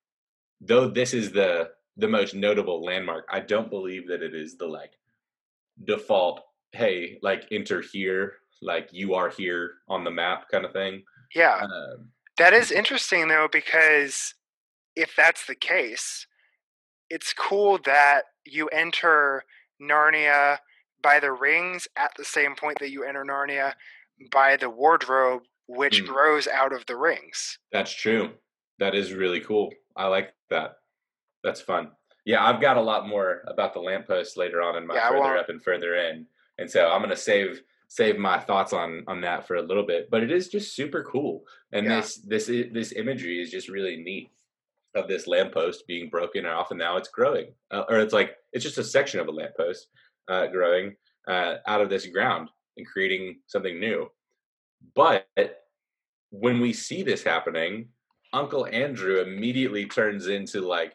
though 0.60 0.88
this 0.88 1.12
is 1.12 1.32
the 1.32 1.70
the 1.96 2.08
most 2.08 2.34
notable 2.34 2.82
landmark, 2.82 3.26
I 3.30 3.40
don't 3.40 3.68
believe 3.68 4.08
that 4.08 4.22
it 4.22 4.34
is 4.34 4.56
the 4.56 4.66
like 4.66 4.92
default 5.84 6.42
hey, 6.72 7.18
like 7.22 7.46
enter 7.52 7.82
here, 7.82 8.34
like 8.60 8.88
you 8.92 9.14
are 9.14 9.28
here 9.28 9.74
on 9.88 10.04
the 10.04 10.10
map 10.10 10.48
kind 10.50 10.64
of 10.64 10.72
thing. 10.72 11.02
Yeah. 11.34 11.60
Um, 11.62 12.08
that 12.38 12.52
is 12.52 12.70
interesting 12.70 13.28
though, 13.28 13.48
because 13.50 14.34
if 14.96 15.14
that's 15.16 15.46
the 15.46 15.54
case, 15.54 16.26
it's 17.10 17.32
cool 17.32 17.78
that 17.84 18.22
you 18.46 18.68
enter 18.68 19.44
Narnia 19.80 20.58
by 21.02 21.20
the 21.20 21.32
rings 21.32 21.88
at 21.96 22.12
the 22.16 22.24
same 22.24 22.54
point 22.54 22.78
that 22.78 22.90
you 22.90 23.04
enter 23.04 23.24
Narnia 23.24 23.74
by 24.30 24.56
the 24.56 24.70
wardrobe, 24.70 25.42
which 25.66 26.02
mm. 26.02 26.06
grows 26.06 26.46
out 26.46 26.72
of 26.72 26.86
the 26.86 26.96
rings. 26.96 27.58
That's 27.72 27.92
true. 27.92 28.30
That 28.78 28.94
is 28.94 29.12
really 29.12 29.40
cool. 29.40 29.70
I 29.96 30.06
like 30.06 30.32
that. 30.50 30.76
That's 31.44 31.60
fun. 31.60 31.90
Yeah, 32.24 32.44
I've 32.44 32.60
got 32.60 32.76
a 32.76 32.82
lot 32.82 33.08
more 33.08 33.42
about 33.48 33.74
the 33.74 33.80
lamppost 33.80 34.36
later 34.36 34.62
on 34.62 34.76
in 34.76 34.86
my 34.86 34.94
yeah, 34.94 35.08
further 35.08 35.36
up 35.36 35.48
and 35.48 35.62
further 35.62 35.96
in. 35.96 36.26
And 36.58 36.70
so 36.70 36.88
I'm 36.88 37.00
going 37.00 37.10
to 37.10 37.16
save 37.16 37.62
save 37.92 38.16
my 38.16 38.38
thoughts 38.38 38.72
on 38.72 39.04
on 39.06 39.20
that 39.20 39.46
for 39.46 39.56
a 39.56 39.62
little 39.62 39.82
bit 39.82 40.08
but 40.10 40.22
it 40.22 40.32
is 40.32 40.48
just 40.48 40.74
super 40.74 41.04
cool. 41.04 41.44
And 41.72 41.84
yeah. 41.84 42.00
this 42.00 42.16
this 42.16 42.46
this 42.46 42.92
imagery 42.92 43.42
is 43.42 43.50
just 43.50 43.68
really 43.68 43.96
neat 43.96 44.30
of 44.94 45.08
this 45.08 45.26
lamppost 45.26 45.86
being 45.86 46.08
broken 46.08 46.46
off 46.46 46.70
and 46.70 46.78
now 46.78 46.96
it's 46.96 47.08
growing 47.10 47.48
uh, 47.70 47.84
or 47.90 47.98
it's 48.00 48.14
like 48.14 48.36
it's 48.54 48.64
just 48.64 48.78
a 48.78 48.84
section 48.84 49.20
of 49.20 49.28
a 49.28 49.30
lamppost 49.30 49.88
uh, 50.28 50.46
growing 50.46 50.96
uh, 51.28 51.56
out 51.66 51.82
of 51.82 51.90
this 51.90 52.06
ground 52.06 52.48
and 52.78 52.86
creating 52.86 53.40
something 53.46 53.78
new. 53.78 54.10
But 54.94 55.26
when 56.30 56.60
we 56.60 56.72
see 56.72 57.02
this 57.02 57.22
happening 57.22 57.88
uncle 58.32 58.66
andrew 58.72 59.20
immediately 59.20 59.84
turns 59.84 60.28
into 60.28 60.62
like 60.62 60.94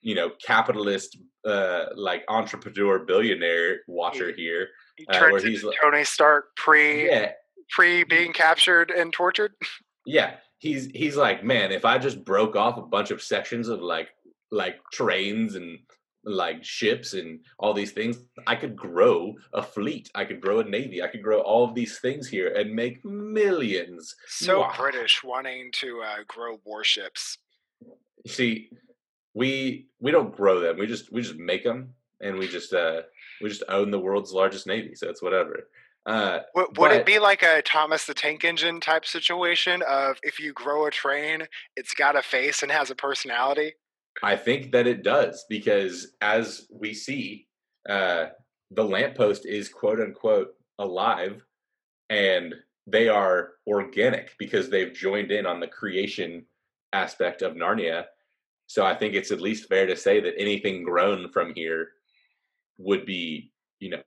you 0.00 0.14
know 0.14 0.30
capitalist 0.42 1.18
uh 1.44 1.84
like 1.94 2.24
entrepreneur 2.28 3.00
billionaire 3.00 3.80
watcher 3.86 4.32
here 4.32 4.68
he 4.98 5.06
turns 5.06 5.44
uh, 5.44 5.46
into 5.46 5.72
Tony 5.80 6.04
Stark 6.04 6.56
pre 6.56 7.08
yeah. 7.08 7.32
pre 7.70 8.04
being 8.04 8.32
captured 8.32 8.90
and 8.90 9.12
tortured. 9.12 9.52
Yeah, 10.06 10.36
he's 10.56 10.86
he's 10.94 11.16
like, 11.16 11.44
man, 11.44 11.70
if 11.70 11.84
I 11.84 11.98
just 11.98 12.24
broke 12.24 12.56
off 12.56 12.78
a 12.78 12.82
bunch 12.82 13.10
of 13.10 13.20
sections 13.20 13.68
of 13.68 13.82
like 13.82 14.08
like 14.50 14.76
trains 14.90 15.54
and 15.54 15.80
like 16.24 16.64
ships 16.64 17.12
and 17.12 17.40
all 17.58 17.74
these 17.74 17.92
things, 17.92 18.16
I 18.46 18.56
could 18.56 18.74
grow 18.74 19.34
a 19.52 19.62
fleet. 19.62 20.10
I 20.14 20.24
could 20.24 20.40
grow 20.40 20.60
a 20.60 20.64
navy. 20.64 21.02
I 21.02 21.08
could 21.08 21.22
grow 21.22 21.40
all 21.40 21.62
of 21.62 21.74
these 21.74 21.98
things 21.98 22.26
here 22.26 22.54
and 22.54 22.74
make 22.74 23.04
millions. 23.04 24.14
So 24.28 24.60
wow. 24.60 24.72
British 24.78 25.22
wanting 25.22 25.72
to 25.74 26.00
uh, 26.00 26.16
grow 26.26 26.58
warships. 26.64 27.36
See, 28.26 28.70
we 29.34 29.88
we 30.00 30.10
don't 30.10 30.34
grow 30.34 30.60
them. 30.60 30.78
We 30.78 30.86
just 30.86 31.12
we 31.12 31.20
just 31.20 31.36
make 31.36 31.64
them 31.64 31.94
and 32.20 32.38
we 32.38 32.48
just 32.48 32.72
uh 32.72 33.02
we 33.40 33.48
just 33.48 33.64
own 33.68 33.90
the 33.90 33.98
world's 33.98 34.32
largest 34.32 34.66
navy, 34.66 34.94
so 34.94 35.08
it's 35.08 35.22
whatever. 35.22 35.68
Uh, 36.06 36.40
would, 36.54 36.68
would 36.68 36.88
but, 36.88 36.92
it 36.92 37.06
be 37.06 37.18
like 37.18 37.42
a 37.42 37.60
Thomas 37.62 38.06
the 38.06 38.14
Tank 38.14 38.44
Engine 38.44 38.80
type 38.80 39.04
situation 39.04 39.82
of 39.86 40.16
if 40.22 40.40
you 40.40 40.52
grow 40.54 40.86
a 40.86 40.90
train, 40.90 41.42
it's 41.76 41.92
got 41.92 42.16
a 42.16 42.22
face 42.22 42.62
and 42.62 42.72
has 42.72 42.90
a 42.90 42.94
personality? 42.94 43.74
I 44.22 44.36
think 44.36 44.72
that 44.72 44.86
it 44.86 45.02
does 45.02 45.44
because 45.48 46.14
as 46.20 46.66
we 46.70 46.94
see, 46.94 47.46
uh, 47.88 48.26
the 48.70 48.84
lamppost 48.84 49.46
is 49.46 49.68
quote 49.68 50.00
unquote 50.00 50.54
alive 50.78 51.42
and 52.10 52.54
they 52.86 53.08
are 53.08 53.50
organic 53.66 54.30
because 54.38 54.70
they've 54.70 54.94
joined 54.94 55.30
in 55.30 55.46
on 55.46 55.60
the 55.60 55.66
creation 55.66 56.44
aspect 56.92 57.42
of 57.42 57.54
Narnia. 57.54 58.04
So 58.66 58.84
I 58.84 58.94
think 58.94 59.14
it's 59.14 59.30
at 59.30 59.40
least 59.40 59.68
fair 59.68 59.86
to 59.86 59.96
say 59.96 60.20
that 60.20 60.34
anything 60.38 60.84
grown 60.84 61.30
from 61.32 61.52
here 61.54 61.88
would 62.78 63.04
be, 63.04 63.52
you 63.80 63.90
know, 63.90 64.02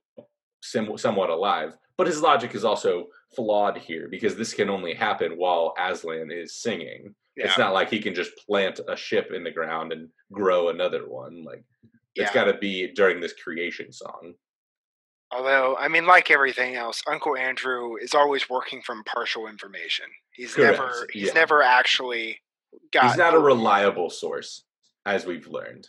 sim- 0.62 0.98
somewhat 0.98 1.30
alive. 1.30 1.76
But 1.96 2.06
his 2.06 2.20
logic 2.20 2.54
is 2.54 2.64
also 2.64 3.06
flawed 3.36 3.78
here 3.78 4.08
because 4.10 4.36
this 4.36 4.54
can 4.54 4.70
only 4.70 4.94
happen 4.94 5.36
while 5.36 5.74
Aslan 5.78 6.30
is 6.30 6.56
singing. 6.56 7.14
Yeah. 7.36 7.46
It's 7.46 7.58
not 7.58 7.72
like 7.72 7.90
he 7.90 8.00
can 8.00 8.14
just 8.14 8.32
plant 8.46 8.80
a 8.88 8.96
ship 8.96 9.30
in 9.32 9.44
the 9.44 9.50
ground 9.50 9.92
and 9.92 10.08
grow 10.30 10.68
another 10.68 11.08
one. 11.08 11.44
Like 11.44 11.64
Yeah. 12.14 12.24
It's 12.24 12.34
got 12.34 12.44
to 12.44 12.54
be 12.54 12.92
during 12.92 13.20
this 13.20 13.32
creation 13.32 13.92
song. 13.92 14.34
Although, 15.30 15.76
I 15.78 15.88
mean, 15.88 16.06
like 16.06 16.30
everything 16.30 16.74
else, 16.74 17.02
Uncle 17.10 17.36
Andrew 17.36 17.96
is 17.96 18.14
always 18.14 18.50
working 18.50 18.82
from 18.82 19.02
partial 19.04 19.46
information. 19.46 20.04
He's 20.32 20.54
Correct. 20.54 20.78
never 20.78 21.08
he's 21.10 21.28
yeah. 21.28 21.32
never 21.32 21.62
actually 21.62 22.38
got. 22.92 23.04
He's 23.04 23.16
not 23.16 23.34
a 23.34 23.38
reliable 23.38 24.10
source, 24.10 24.64
as 25.06 25.24
we've 25.24 25.48
learned. 25.48 25.88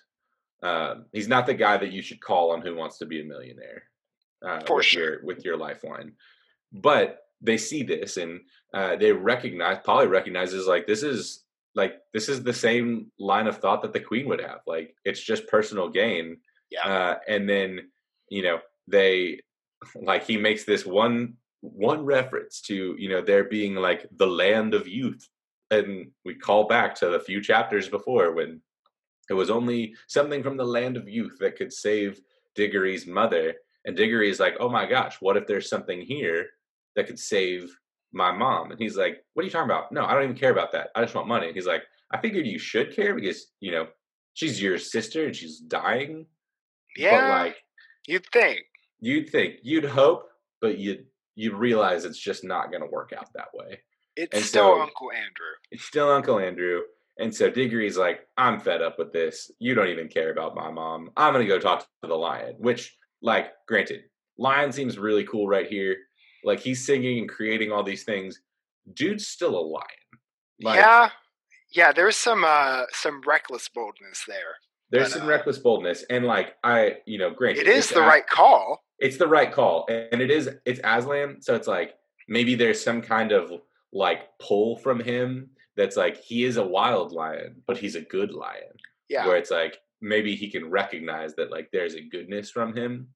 Um, 0.63 1.06
he's 1.12 1.28
not 1.28 1.45
the 1.45 1.54
guy 1.54 1.78
that 1.78 1.91
you 1.91 2.02
should 2.02 2.21
call 2.21 2.52
on 2.52 2.62
who 2.62 2.76
wants 2.76 2.97
to 2.99 3.06
be 3.06 3.21
a 3.21 3.26
millionaire. 3.26 3.84
Uh, 4.43 4.62
For 4.65 4.78
with 4.78 4.86
sure. 4.86 5.04
Your, 5.04 5.26
with 5.26 5.45
your 5.45 5.58
lifeline, 5.58 6.13
but 6.71 7.19
they 7.41 7.58
see 7.58 7.84
this 7.84 8.17
and 8.17 8.41
uh, 8.73 8.95
they 8.95 9.12
recognize. 9.12 9.78
Polly 9.84 10.08
recognizes 10.08 10.67
like 10.67 10.88
this 10.88 11.04
is 11.04 11.43
like 11.76 11.99
this 12.13 12.30
is 12.30 12.43
the 12.43 12.54
same 12.54 13.12
line 13.19 13.47
of 13.47 13.58
thought 13.58 13.82
that 13.82 13.93
the 13.93 13.99
queen 13.99 14.28
would 14.28 14.41
have. 14.41 14.60
Like 14.65 14.95
it's 15.06 15.21
just 15.21 15.47
personal 15.47 15.89
gain. 15.89 16.38
Yeah. 16.69 16.88
Uh, 16.88 17.15
and 17.28 17.47
then 17.47 17.89
you 18.30 18.43
know 18.43 18.60
they 18.88 19.39
like 19.95 20.26
he 20.26 20.38
makes 20.38 20.63
this 20.63 20.86
one 20.86 21.36
one 21.62 22.04
reference 22.04 22.62
to 22.62 22.95
you 22.97 23.10
know 23.10 23.21
there 23.21 23.45
being 23.45 23.76
like 23.76 24.06
the 24.17 24.28
land 24.28 24.73
of 24.73 24.88
youth 24.88 25.28
and 25.71 26.12
we 26.26 26.36
call 26.36 26.65
back 26.67 26.93
to 26.95 27.10
the 27.10 27.19
few 27.19 27.41
chapters 27.41 27.88
before 27.88 28.34
when 28.34 28.62
it 29.30 29.34
was 29.34 29.50
only 29.50 29.96
something 30.08 30.44
from 30.44 30.58
the 30.58 30.66
land 30.66 30.98
of 30.98 31.08
youth 31.08 31.38
that 31.40 31.56
could 31.56 31.72
save 31.72 32.20
diggory's 32.56 33.08
mother 33.08 33.54
and 33.86 33.98
diggory 33.98 34.30
is 34.30 34.40
like 34.40 34.56
oh 34.60 34.70
my 34.70 34.86
gosh 34.86 35.18
what 35.20 35.38
if 35.38 35.48
there's 35.48 35.70
something 35.70 36.02
here 36.02 36.48
that 36.96 37.08
could 37.08 37.20
save 37.20 37.76
my 38.12 38.32
mom 38.32 38.72
and 38.72 38.80
he's 38.80 38.98
like 38.98 39.24
what 39.34 39.44
are 39.44 39.46
you 39.46 39.52
talking 39.52 39.70
about 39.70 39.92
no 39.92 40.06
i 40.06 40.14
don't 40.14 40.24
even 40.24 40.36
care 40.36 40.52
about 40.52 40.72
that 40.72 40.90
i 40.96 41.02
just 41.02 41.16
want 41.16 41.28
money 41.28 41.52
he's 41.54 41.66
like 41.66 41.84
i 42.12 42.20
figured 42.20 42.46
you 42.46 42.60
should 42.60 42.96
care 42.96 43.16
because 43.16 43.48
you 43.60 43.72
know 43.72 43.88
she's 44.34 44.62
your 44.62 44.78
sister 44.78 45.26
and 45.26 45.36
she's 45.36 45.60
dying 45.60 46.26
yeah 46.96 47.22
but 47.22 47.46
like 47.46 47.56
you'd 48.06 48.26
think 48.32 48.64
you'd 49.04 49.30
think, 49.30 49.56
you'd 49.64 49.86
hope, 49.86 50.30
but 50.62 50.78
you'd 50.78 51.06
you 51.36 51.56
realize 51.56 52.06
it's 52.06 52.20
just 52.20 52.44
not 52.44 52.72
going 52.72 52.82
to 52.82 52.90
work 52.90 53.12
out 53.18 53.28
that 53.34 53.48
way. 53.54 53.82
It's 54.16 54.36
and 54.36 54.46
still 54.46 54.76
so, 54.76 54.82
Uncle 54.82 55.12
Andrew. 55.12 55.54
It's 55.72 55.84
still 55.84 56.10
Uncle 56.10 56.40
Andrew. 56.40 56.82
And 57.19 57.34
so 57.34 57.49
Diggory's 57.49 57.97
like, 57.97 58.28
I'm 58.38 58.60
fed 58.60 58.82
up 58.82 58.97
with 58.97 59.13
this. 59.13 59.52
You 59.60 59.76
don't 59.76 59.89
even 59.89 60.08
care 60.08 60.32
about 60.32 60.56
my 60.56 60.71
mom. 60.71 61.12
I'm 61.15 61.34
going 61.34 61.45
to 61.45 61.54
go 61.54 61.60
talk 61.60 61.82
to 62.02 62.08
the 62.08 62.15
lion, 62.15 62.56
which, 62.58 62.97
like, 63.21 63.52
granted, 63.67 64.02
lion 64.38 64.71
seems 64.71 64.97
really 64.97 65.23
cool 65.23 65.47
right 65.47 65.67
here. 65.67 65.95
Like, 66.43 66.60
he's 66.60 66.86
singing 66.86 67.19
and 67.19 67.30
creating 67.30 67.71
all 67.71 67.84
these 67.84 68.04
things. 68.04 68.41
Dude's 68.93 69.28
still 69.28 69.58
a 69.58 69.62
lion. 69.62 69.86
Like, 70.62 70.80
yeah. 70.80 71.10
Yeah, 71.71 71.91
there's 71.91 72.17
some 72.17 72.43
uh 72.45 72.84
some 72.91 73.21
reckless 73.26 73.67
boldness 73.67 74.26
there. 74.28 74.38
There's 74.91 75.12
but, 75.12 75.17
some 75.17 75.28
uh, 75.28 75.32
reckless 75.32 75.58
boldness, 75.58 76.04
and 76.08 76.23
like 76.23 76.54
I, 76.63 76.97
you 77.08 77.17
know, 77.17 77.32
granted, 77.32 77.62
it 77.62 77.67
is 77.67 77.89
the 77.89 78.02
right 78.02 78.28
call 78.28 78.84
it's 79.04 79.17
the 79.17 79.28
right 79.28 79.52
call, 79.52 79.86
and 79.89 80.21
it 80.21 80.32
is 80.32 80.49
it's 80.65 80.80
Aslan, 80.84 81.41
so 81.41 81.56
it's 81.56 81.67
like 81.67 81.95
maybe 82.30 82.56
there's 82.56 82.82
some 82.82 83.02
kind 83.02 83.34
of 83.34 83.52
like 83.91 84.21
pull 84.39 84.78
from 84.78 84.99
him 84.99 85.49
that's 85.76 85.98
like 85.98 86.18
he 86.18 86.44
is 86.44 86.58
a 86.58 86.66
wild 86.66 87.12
lion, 87.12 87.62
but 87.66 87.78
he's 87.78 87.96
a 87.96 88.02
good 88.02 88.32
lion. 88.32 88.74
Yeah, 89.10 89.28
where 89.28 89.38
it's 89.38 89.52
like 89.52 89.80
maybe 90.02 90.36
he 90.36 90.50
can 90.50 90.70
recognize 90.70 91.36
that 91.36 91.52
like 91.52 91.70
there's 91.72 91.96
a 91.96 92.02
goodness 92.02 92.52
from 92.52 92.76
him, 92.76 93.08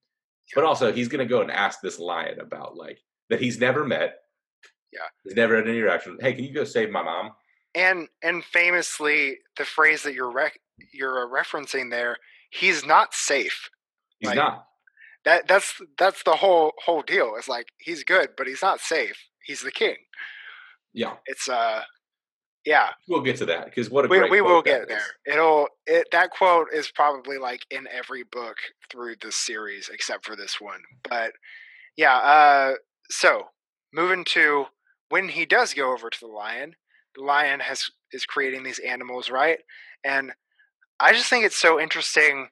but 0.56 0.64
also 0.64 0.92
he's 0.92 1.08
gonna 1.08 1.26
go 1.26 1.42
and 1.42 1.52
ask 1.52 1.82
this 1.82 2.00
lion 2.00 2.40
about 2.40 2.76
like 2.76 3.00
that 3.30 3.42
he's 3.42 3.60
never 3.60 3.86
met. 3.86 4.20
Yeah, 4.92 5.02
he's 5.24 5.36
never 5.36 5.56
had 5.56 5.68
any 5.68 5.78
interaction. 5.78 6.18
Hey, 6.20 6.34
can 6.34 6.46
you 6.46 6.54
go 6.54 6.64
save 6.64 6.90
my 6.90 7.04
mom? 7.04 7.32
And 7.76 8.08
and 8.24 8.44
famously, 8.44 9.38
the 9.58 9.66
phrase 9.66 10.04
that 10.04 10.14
you're 10.14 10.32
rec- 10.32 10.60
you're 10.94 11.28
referencing 11.28 11.92
there, 11.92 12.18
he's 12.52 12.86
not 12.86 13.14
safe. 13.14 13.70
He's 14.20 14.30
like, 14.30 14.38
not 14.38 14.68
that 15.28 15.46
that's 15.46 15.82
that's 15.98 16.24
the 16.24 16.38
whole 16.38 16.72
whole 16.84 17.02
deal. 17.02 17.34
It's 17.38 17.50
like 17.50 17.68
he's 17.80 18.06
good, 18.06 18.30
but 18.38 18.48
he's 18.48 18.62
not 18.62 18.80
safe. 18.80 19.18
He's 19.44 19.62
the 19.62 19.72
king. 19.72 19.98
Yeah, 20.94 21.16
it's 21.26 21.50
uh, 21.50 21.82
yeah. 22.68 22.90
We'll 23.08 23.22
get 23.22 23.38
to 23.38 23.46
that 23.46 23.66
because 23.66 23.90
what 23.90 24.04
a 24.04 24.10
we, 24.10 24.20
great 24.20 24.30
we 24.30 24.42
will 24.42 24.62
get 24.62 24.90
there. 24.90 25.00
It'll 25.26 25.70
it 25.86 26.10
that 26.12 26.32
quote 26.32 26.68
is 26.74 26.92
probably 26.92 27.38
like 27.38 27.62
in 27.72 27.88
every 27.88 28.24
book 28.24 28.58
through 28.92 29.16
the 29.22 29.32
series 29.32 29.90
except 29.92 30.26
for 30.26 30.36
this 30.36 30.60
one. 30.60 30.82
But 31.10 31.32
yeah, 31.96 32.18
uh, 32.18 32.74
so 33.10 33.46
moving 33.94 34.26
to 34.26 34.66
when 35.08 35.30
he 35.30 35.46
does 35.46 35.74
go 35.74 35.94
over 35.94 36.10
to 36.10 36.20
the 36.20 36.28
lion, 36.28 36.76
the 37.16 37.24
lion 37.24 37.62
has 37.62 37.90
is 38.12 38.26
creating 38.26 38.64
these 38.64 38.80
animals, 38.80 39.30
right? 39.30 39.60
And 40.04 40.34
I 41.00 41.14
just 41.14 41.30
think 41.30 41.46
it's 41.46 41.56
so 41.56 41.80
interesting 41.80 42.50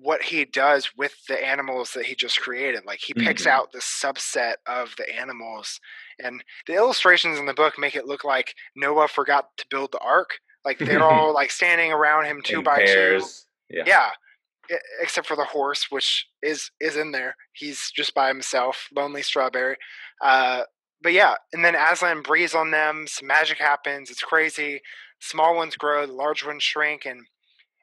what 0.00 0.22
he 0.22 0.44
does 0.44 0.90
with 0.96 1.14
the 1.28 1.46
animals 1.46 1.92
that 1.92 2.06
he 2.06 2.14
just 2.14 2.40
created. 2.40 2.84
Like 2.86 3.00
he 3.00 3.14
picks 3.14 3.42
mm-hmm. 3.42 3.50
out 3.50 3.72
the 3.72 3.78
subset 3.78 4.54
of 4.66 4.94
the 4.96 5.14
animals, 5.14 5.80
and 6.22 6.42
the 6.66 6.74
illustrations 6.74 7.38
in 7.38 7.46
the 7.46 7.54
book 7.54 7.78
make 7.78 7.96
it 7.96 8.06
look 8.06 8.24
like 8.24 8.54
Noah 8.76 9.08
forgot 9.08 9.48
to 9.58 9.66
build 9.70 9.92
the 9.92 9.98
ark. 9.98 10.38
Like 10.64 10.78
they're 10.78 11.02
all 11.10 11.34
like 11.34 11.50
standing 11.50 11.92
around 11.92 12.26
him 12.26 12.40
two 12.44 12.58
in 12.58 12.64
by 12.64 12.76
pairs. 12.76 13.46
two. 13.70 13.78
Yeah. 13.78 13.84
yeah. 13.86 14.10
Except 15.00 15.26
for 15.26 15.36
the 15.36 15.44
horse, 15.44 15.86
which 15.90 16.26
is 16.42 16.70
is 16.80 16.96
in 16.96 17.12
there. 17.12 17.36
He's 17.52 17.90
just 17.90 18.14
by 18.14 18.28
himself, 18.28 18.88
lonely 18.94 19.22
strawberry. 19.22 19.76
Uh, 20.22 20.62
but 21.02 21.12
yeah, 21.12 21.34
and 21.52 21.64
then 21.64 21.74
Aslan 21.74 22.22
breathes 22.22 22.54
on 22.54 22.70
them. 22.70 23.06
Some 23.08 23.26
magic 23.26 23.58
happens. 23.58 24.10
It's 24.10 24.22
crazy. 24.22 24.80
Small 25.20 25.56
ones 25.56 25.76
grow, 25.76 26.06
the 26.06 26.12
large 26.12 26.44
ones 26.44 26.62
shrink, 26.62 27.04
and 27.04 27.26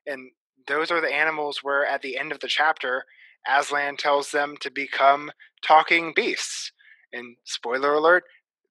and 0.06 0.32
those 0.68 0.92
are 0.92 1.02
the 1.02 1.14
animals 1.14 1.60
where 1.62 1.86
at 1.86 2.02
the 2.02 2.18
end 2.18 2.32
of 2.32 2.40
the 2.40 2.48
chapter, 2.48 3.04
Aslan 3.48 3.98
tells 3.98 4.32
them 4.32 4.56
to 4.62 4.72
become 4.72 5.32
talking 5.66 6.14
beasts. 6.16 6.72
And 7.12 7.38
spoiler 7.44 7.94
alert, 7.94 8.24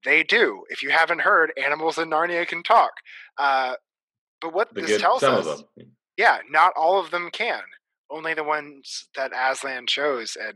they 0.04 0.22
do. 0.22 0.64
If 0.68 0.82
you 0.82 0.90
haven't 0.90 1.22
heard, 1.22 1.52
animals 1.62 1.98
in 1.98 2.10
Narnia 2.10 2.46
can 2.46 2.62
talk. 2.62 2.92
Uh, 3.36 3.74
but 4.40 4.54
what 4.54 4.72
the 4.74 4.82
this 4.82 5.00
tells 5.00 5.22
us, 5.22 5.64
yeah, 6.16 6.38
not 6.50 6.72
all 6.76 7.00
of 7.00 7.10
them 7.10 7.30
can. 7.32 7.62
Only 8.10 8.34
the 8.34 8.44
ones 8.44 9.08
that 9.16 9.32
Aslan 9.34 9.86
chose, 9.86 10.36
and 10.40 10.54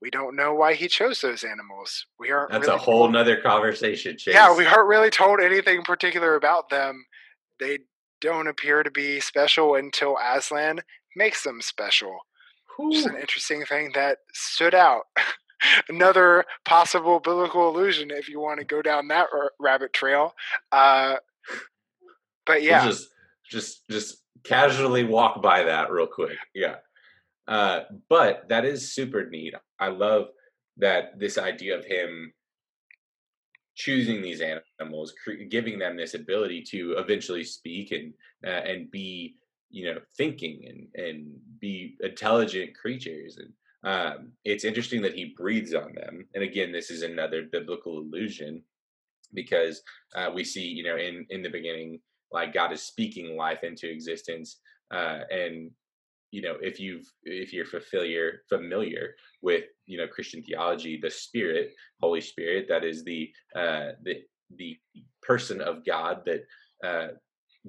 we 0.00 0.10
don't 0.10 0.36
know 0.36 0.54
why 0.54 0.74
he 0.74 0.86
chose 0.86 1.20
those 1.20 1.42
animals. 1.42 2.06
We 2.20 2.30
aren't. 2.30 2.52
That's 2.52 2.66
really 2.66 2.76
a 2.76 2.78
whole 2.78 3.00
told, 3.00 3.12
nother 3.12 3.40
conversation. 3.40 4.16
Chase. 4.16 4.34
Yeah, 4.34 4.56
we 4.56 4.66
aren't 4.66 4.86
really 4.86 5.10
told 5.10 5.40
anything 5.40 5.82
particular 5.82 6.36
about 6.36 6.68
them. 6.68 7.04
They 7.58 7.78
don't 8.24 8.48
appear 8.48 8.82
to 8.82 8.90
be 8.90 9.20
special 9.20 9.74
until 9.74 10.16
Aslan 10.16 10.80
makes 11.14 11.42
them 11.44 11.60
special. 11.60 12.20
Which 12.78 12.96
is 12.96 13.06
an 13.06 13.16
interesting 13.16 13.64
thing 13.66 13.92
that 13.94 14.18
stood 14.32 14.74
out. 14.74 15.02
Another 15.88 16.44
possible 16.64 17.20
biblical 17.20 17.68
illusion, 17.68 18.10
if 18.10 18.28
you 18.28 18.40
want 18.40 18.60
to 18.60 18.66
go 18.66 18.82
down 18.82 19.08
that 19.08 19.28
r- 19.32 19.52
rabbit 19.60 19.92
trail. 19.92 20.34
Uh, 20.72 21.16
but 22.46 22.62
yeah, 22.62 22.84
just 22.84 23.08
just 23.50 23.88
just 23.88 24.22
casually 24.42 25.04
walk 25.04 25.40
by 25.40 25.62
that 25.62 25.90
real 25.92 26.06
quick. 26.06 26.36
Yeah, 26.54 26.76
uh, 27.46 27.80
but 28.08 28.48
that 28.48 28.64
is 28.64 28.92
super 28.92 29.28
neat. 29.28 29.54
I 29.78 29.88
love 29.88 30.26
that 30.78 31.18
this 31.18 31.38
idea 31.38 31.78
of 31.78 31.84
him 31.84 32.32
choosing 33.74 34.22
these 34.22 34.40
animals, 34.40 35.14
giving 35.50 35.78
them 35.78 35.96
this 35.96 36.14
ability 36.14 36.62
to 36.62 36.92
eventually 36.98 37.44
speak 37.44 37.92
and 37.92 38.12
uh, 38.46 38.62
and 38.70 38.90
be 38.90 39.36
you 39.70 39.86
know 39.86 40.00
thinking 40.16 40.88
and 40.94 41.06
and 41.06 41.26
be 41.60 41.96
intelligent 42.00 42.74
creatures. 42.76 43.38
And 43.38 43.52
um, 43.84 44.32
it's 44.44 44.64
interesting 44.64 45.02
that 45.02 45.14
he 45.14 45.34
breathes 45.36 45.74
on 45.74 45.94
them. 45.94 46.26
And 46.34 46.44
again 46.44 46.72
this 46.72 46.90
is 46.90 47.02
another 47.02 47.44
biblical 47.50 47.98
illusion 47.98 48.62
because 49.34 49.82
uh, 50.14 50.30
we 50.32 50.44
see 50.44 50.64
you 50.64 50.84
know 50.84 50.96
in 50.96 51.26
in 51.30 51.42
the 51.42 51.48
beginning 51.48 52.00
like 52.32 52.54
god 52.54 52.72
is 52.72 52.82
speaking 52.82 53.36
life 53.36 53.64
into 53.64 53.90
existence 53.90 54.60
uh, 54.92 55.20
and 55.30 55.70
you 56.34 56.42
know 56.42 56.56
if 56.60 56.80
you've 56.80 57.06
if 57.22 57.52
you're 57.52 57.64
familiar 57.64 58.42
familiar 58.48 59.14
with 59.40 59.64
you 59.86 59.96
know 59.96 60.08
christian 60.08 60.42
theology 60.42 60.98
the 61.00 61.10
spirit 61.10 61.72
holy 62.00 62.20
spirit 62.20 62.66
that 62.68 62.84
is 62.84 63.04
the 63.04 63.30
uh 63.54 63.90
the 64.02 64.16
the 64.56 64.76
person 65.22 65.60
of 65.60 65.84
god 65.84 66.22
that 66.26 66.42
uh 66.84 67.08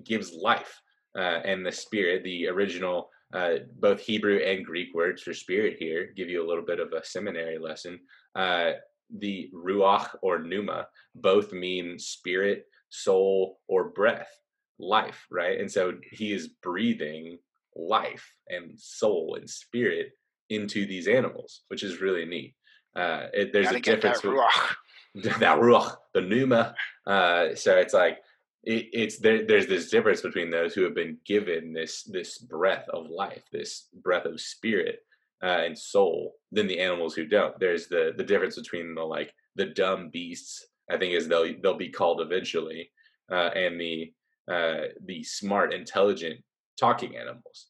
gives 0.04 0.34
life 0.34 0.82
uh 1.16 1.40
and 1.52 1.64
the 1.64 1.72
spirit 1.72 2.24
the 2.24 2.48
original 2.48 3.10
uh 3.36 3.58
both 3.80 4.02
hebrew 4.02 4.40
and 4.40 4.66
greek 4.66 4.90
words 4.96 5.22
for 5.22 5.34
spirit 5.34 5.76
here 5.78 6.10
give 6.18 6.30
you 6.30 6.44
a 6.44 6.50
little 6.50 6.66
bit 6.66 6.80
of 6.80 6.92
a 6.94 7.06
seminary 7.06 7.60
lesson. 7.60 8.00
Uh 8.36 8.72
the 9.20 9.52
ruach 9.54 10.10
or 10.24 10.40
pneuma 10.40 10.88
both 11.14 11.54
mean 11.54 12.00
spirit 12.00 12.66
soul 12.90 13.60
or 13.68 13.90
breath 13.90 14.34
life 14.80 15.26
right? 15.32 15.60
And 15.62 15.72
so 15.72 15.94
he 16.12 16.34
is 16.34 16.50
breathing 16.64 17.38
life 17.76 18.34
and 18.50 18.80
soul 18.80 19.36
and 19.40 19.50
spirit 19.50 20.12
into 20.50 20.86
these 20.86 21.08
animals, 21.08 21.62
which 21.68 21.84
is 21.84 22.02
really 22.02 22.26
neat. 22.26 22.56
Uh, 22.96 23.28
it, 23.34 23.54
there's 23.54 23.72
a 23.72 23.80
difference 23.80 24.22
that 24.22 24.28
ruach. 24.28 24.76
that 25.40 25.60
ruach, 25.60 25.96
the 26.14 26.22
pneuma. 26.22 26.76
Uh, 27.06 27.56
so 27.56 27.78
it's 27.78 27.94
like 27.94 28.20
it, 28.64 28.88
it's 28.94 29.20
there. 29.20 29.46
There's 29.46 29.68
this 29.68 29.90
difference 29.90 30.22
between 30.22 30.50
those 30.50 30.74
who 30.74 30.84
have 30.84 30.96
been 30.96 31.18
given 31.26 31.74
this 31.74 32.04
this 32.04 32.38
breath 32.38 32.88
of 32.90 33.10
life, 33.10 33.44
this 33.52 33.88
breath 33.94 34.26
of 34.26 34.40
spirit 34.40 35.00
uh, 35.44 35.62
and 35.66 35.78
soul, 35.78 36.36
than 36.52 36.68
the 36.68 36.80
animals 36.80 37.16
who 37.16 37.26
don't. 37.26 37.60
There's 37.60 37.88
the 37.88 38.14
the 38.16 38.24
difference 38.24 38.56
between 38.56 38.96
the 38.96 39.04
like 39.04 39.34
the 39.56 39.66
dumb 39.66 40.10
beasts. 40.10 40.66
I 40.90 40.98
think 40.98 41.14
is 41.14 41.28
they'll 41.28 41.54
they'll 41.62 41.78
be 41.78 41.90
called 41.90 42.22
eventually, 42.22 42.92
uh, 43.32 43.50
and 43.56 43.80
the 43.80 44.14
uh, 44.50 44.88
the 45.06 45.24
smart, 45.24 45.74
intelligent 45.74 46.40
talking 46.80 47.16
animals. 47.18 47.68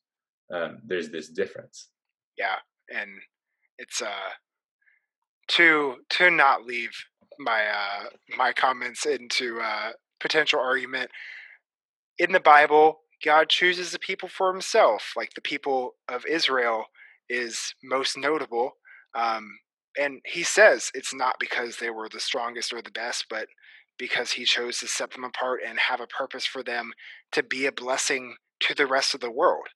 Um, 0.54 0.80
there's 0.86 1.10
this 1.10 1.30
difference. 1.30 1.90
Yeah, 2.38 2.58
and 2.94 3.10
it's 3.78 4.02
uh 4.02 4.34
to 5.50 5.96
to 6.12 6.30
not 6.30 6.66
leave 6.66 6.92
my 7.40 7.66
uh 7.66 8.06
my 8.38 8.54
comments 8.54 9.06
into 9.06 9.60
uh 9.62 9.92
potential 10.20 10.60
argument 10.60 11.10
in 12.18 12.32
the 12.32 12.40
Bible, 12.40 13.00
God 13.24 13.50
chooses 13.50 13.92
the 13.92 14.00
people 14.00 14.30
for 14.30 14.52
himself. 14.52 15.14
Like 15.16 15.34
the 15.34 15.42
people 15.42 15.96
of 16.10 16.26
Israel 16.26 16.86
is 17.30 17.74
most 17.84 18.18
notable. 18.18 18.72
Um, 19.16 19.60
and 19.98 20.20
he 20.26 20.44
says 20.44 20.92
it's 20.94 21.14
not 21.14 21.36
because 21.40 21.78
they 21.78 21.90
were 21.90 22.10
the 22.10 22.20
strongest 22.20 22.74
or 22.74 22.82
the 22.82 22.92
best, 22.92 23.26
but 23.30 23.48
because 23.98 24.32
he 24.32 24.44
chose 24.44 24.80
to 24.80 24.88
set 24.88 25.12
them 25.12 25.24
apart 25.24 25.62
and 25.66 25.80
have 25.80 26.02
a 26.02 26.08
purpose 26.08 26.46
for 26.46 26.64
them 26.64 26.92
to 27.32 27.44
be 27.44 27.66
a 27.66 27.72
blessing 27.72 28.36
to 28.62 28.74
the 28.74 28.88
rest 28.88 29.14
of 29.14 29.22
the 29.22 29.32
world. 29.32 29.68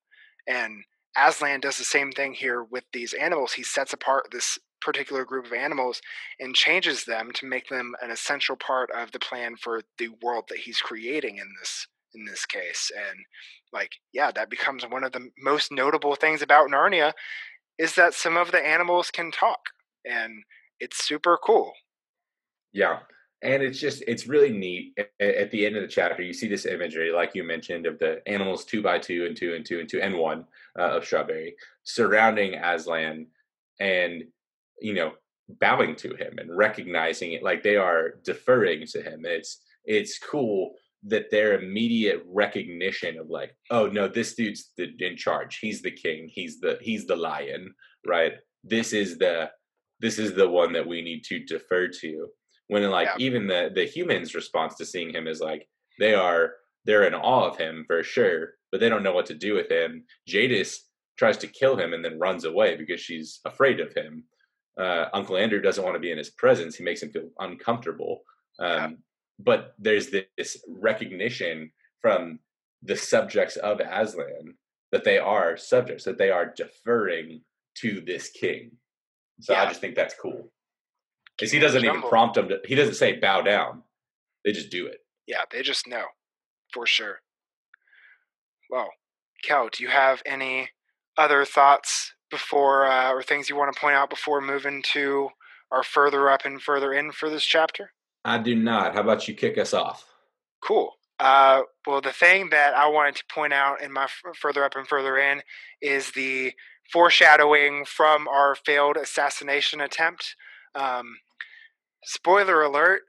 And 0.47 0.83
Aslan 1.17 1.59
does 1.59 1.77
the 1.77 1.83
same 1.83 2.11
thing 2.11 2.33
here 2.33 2.63
with 2.63 2.83
these 2.93 3.13
animals. 3.13 3.53
He 3.53 3.63
sets 3.63 3.93
apart 3.93 4.27
this 4.31 4.57
particular 4.81 5.25
group 5.25 5.45
of 5.45 5.53
animals 5.53 6.01
and 6.39 6.55
changes 6.55 7.05
them 7.05 7.31
to 7.33 7.45
make 7.45 7.67
them 7.67 7.95
an 8.01 8.11
essential 8.11 8.55
part 8.55 8.89
of 8.91 9.11
the 9.11 9.19
plan 9.19 9.55
for 9.55 9.81
the 9.97 10.09
world 10.21 10.45
that 10.49 10.59
he's 10.59 10.79
creating 10.79 11.37
in 11.37 11.47
this 11.59 11.87
in 12.15 12.25
this 12.25 12.45
case 12.45 12.91
and 12.97 13.19
like 13.71 13.91
yeah 14.13 14.31
that 14.31 14.49
becomes 14.49 14.83
one 14.83 15.03
of 15.03 15.11
the 15.11 15.29
most 15.37 15.71
notable 15.71 16.15
things 16.15 16.41
about 16.41 16.69
narnia 16.69 17.13
is 17.77 17.93
that 17.93 18.15
some 18.15 18.35
of 18.35 18.51
the 18.51 18.65
animals 18.65 19.11
can 19.11 19.31
talk 19.31 19.59
and 20.05 20.43
it's 20.79 21.05
super 21.05 21.37
cool 21.45 21.71
yeah 22.73 22.99
and 23.41 23.63
it's 23.63 23.79
just 23.79 24.03
it's 24.07 24.27
really 24.27 24.51
neat 24.51 24.97
at 25.19 25.49
the 25.51 25.65
end 25.65 25.75
of 25.75 25.81
the 25.81 25.87
chapter 25.87 26.21
you 26.21 26.33
see 26.33 26.47
this 26.47 26.65
imagery 26.65 27.11
like 27.11 27.33
you 27.33 27.43
mentioned 27.43 27.85
of 27.85 27.97
the 27.99 28.21
animals 28.27 28.65
two 28.65 28.81
by 28.81 28.99
two 28.99 29.25
and 29.25 29.37
two 29.37 29.55
and 29.55 29.65
two 29.65 29.79
and 29.79 29.87
two 29.87 30.01
and 30.01 30.17
one 30.17 30.45
uh, 30.77 30.97
of 30.97 31.05
strawberry 31.05 31.55
surrounding 31.83 32.55
aslan 32.55 33.25
and 33.79 34.23
you 34.81 34.93
know 34.93 35.13
bowing 35.59 35.95
to 35.95 36.13
him 36.15 36.37
and 36.37 36.55
recognizing 36.55 37.33
it 37.33 37.43
like 37.43 37.63
they 37.63 37.75
are 37.75 38.15
deferring 38.23 38.85
to 38.87 39.01
him. 39.01 39.21
It's 39.25 39.61
it's 39.85 40.19
cool 40.19 40.75
that 41.03 41.31
their 41.31 41.59
immediate 41.59 42.21
recognition 42.27 43.17
of 43.17 43.29
like 43.29 43.55
oh 43.71 43.87
no 43.87 44.07
this 44.07 44.35
dude's 44.35 44.71
the, 44.77 44.89
in 44.99 45.17
charge. 45.17 45.59
He's 45.59 45.81
the 45.81 45.91
king. 45.91 46.29
He's 46.31 46.59
the 46.59 46.77
he's 46.81 47.07
the 47.07 47.15
lion 47.15 47.73
right? 48.05 48.33
This 48.63 48.93
is 48.93 49.17
the 49.17 49.49
this 49.99 50.19
is 50.19 50.33
the 50.33 50.47
one 50.47 50.73
that 50.73 50.87
we 50.87 51.01
need 51.01 51.23
to 51.25 51.39
defer 51.39 51.87
to 51.87 52.27
when 52.69 52.89
like 52.89 53.07
yeah. 53.07 53.25
even 53.25 53.47
the 53.47 53.71
the 53.75 53.85
humans 53.85 54.33
response 54.33 54.75
to 54.75 54.85
seeing 54.85 55.13
him 55.13 55.27
is 55.27 55.41
like 55.41 55.67
they 55.99 56.13
are 56.13 56.53
they're 56.85 57.03
in 57.03 57.13
awe 57.13 57.49
of 57.49 57.57
him 57.57 57.83
for 57.85 58.01
sure 58.03 58.53
but 58.71 58.79
they 58.79 58.89
don't 58.89 59.03
know 59.03 59.13
what 59.13 59.25
to 59.25 59.35
do 59.35 59.53
with 59.53 59.69
him 59.69 60.03
jadis 60.27 60.85
tries 61.17 61.37
to 61.37 61.47
kill 61.47 61.75
him 61.75 61.93
and 61.93 62.03
then 62.03 62.17
runs 62.17 62.45
away 62.45 62.77
because 62.77 63.01
she's 63.01 63.41
afraid 63.45 63.81
of 63.81 63.93
him 63.93 64.23
uh, 64.79 65.09
Uncle 65.13 65.37
Andrew 65.37 65.61
doesn't 65.61 65.83
want 65.83 65.95
to 65.95 65.99
be 65.99 66.11
in 66.11 66.17
his 66.17 66.29
presence. 66.29 66.75
He 66.75 66.83
makes 66.83 67.03
him 67.03 67.11
feel 67.11 67.29
uncomfortable. 67.39 68.21
Um, 68.59 68.69
yeah. 68.69 68.89
But 69.39 69.73
there's 69.77 70.09
this 70.09 70.57
recognition 70.67 71.71
from 72.01 72.39
the 72.81 72.95
subjects 72.95 73.57
of 73.57 73.81
Aslan 73.81 74.55
that 74.91 75.03
they 75.03 75.17
are 75.17 75.57
subjects, 75.57 76.05
that 76.05 76.17
they 76.17 76.31
are 76.31 76.53
deferring 76.55 77.41
to 77.75 78.01
this 78.01 78.29
king. 78.29 78.71
So 79.41 79.53
yeah. 79.53 79.63
I 79.63 79.65
just 79.67 79.81
think 79.81 79.95
that's 79.95 80.15
cool. 80.19 80.51
Because 81.39 81.51
he 81.51 81.59
doesn't 81.59 81.85
even 81.85 82.01
prompt 82.01 82.35
them 82.35 82.49
to, 82.49 82.59
he 82.65 82.75
doesn't 82.75 82.95
say 82.95 83.17
bow 83.17 83.41
down. 83.41 83.83
They 84.43 84.51
just 84.51 84.69
do 84.69 84.87
it. 84.87 84.99
Yeah, 85.25 85.43
they 85.51 85.61
just 85.61 85.87
know 85.87 86.05
for 86.73 86.85
sure. 86.85 87.21
Well, 88.69 88.89
Kel, 89.43 89.69
do 89.71 89.83
you 89.83 89.89
have 89.89 90.21
any 90.25 90.69
other 91.17 91.45
thoughts 91.45 92.13
before, 92.29 92.85
uh, 92.85 93.11
or 93.11 93.23
things 93.23 93.49
you 93.49 93.55
want 93.55 93.73
to 93.73 93.79
point 93.79 93.95
out 93.95 94.09
before 94.09 94.41
moving 94.41 94.83
to 94.93 95.29
our 95.71 95.83
further 95.83 96.29
up 96.29 96.45
and 96.45 96.61
further 96.61 96.93
in 96.93 97.11
for 97.11 97.29
this 97.29 97.43
chapter? 97.43 97.91
I 98.25 98.37
do 98.37 98.55
not. 98.55 98.93
How 98.93 99.01
about 99.01 99.27
you 99.27 99.33
kick 99.33 99.57
us 99.57 99.73
off? 99.73 100.05
Cool. 100.61 100.93
Uh, 101.19 101.63
well, 101.85 102.01
the 102.01 102.13
thing 102.13 102.49
that 102.49 102.73
I 102.75 102.87
wanted 102.87 103.15
to 103.15 103.23
point 103.33 103.53
out 103.53 103.81
in 103.81 103.91
my 103.91 104.03
f- 104.03 104.37
further 104.39 104.63
up 104.63 104.75
and 104.75 104.87
further 104.87 105.17
in 105.17 105.41
is 105.81 106.11
the 106.11 106.53
foreshadowing 106.91 107.85
from 107.85 108.27
our 108.27 108.55
failed 108.55 108.97
assassination 108.97 109.81
attempt. 109.81 110.35
Um, 110.75 111.17
spoiler 112.03 112.61
alert: 112.61 113.01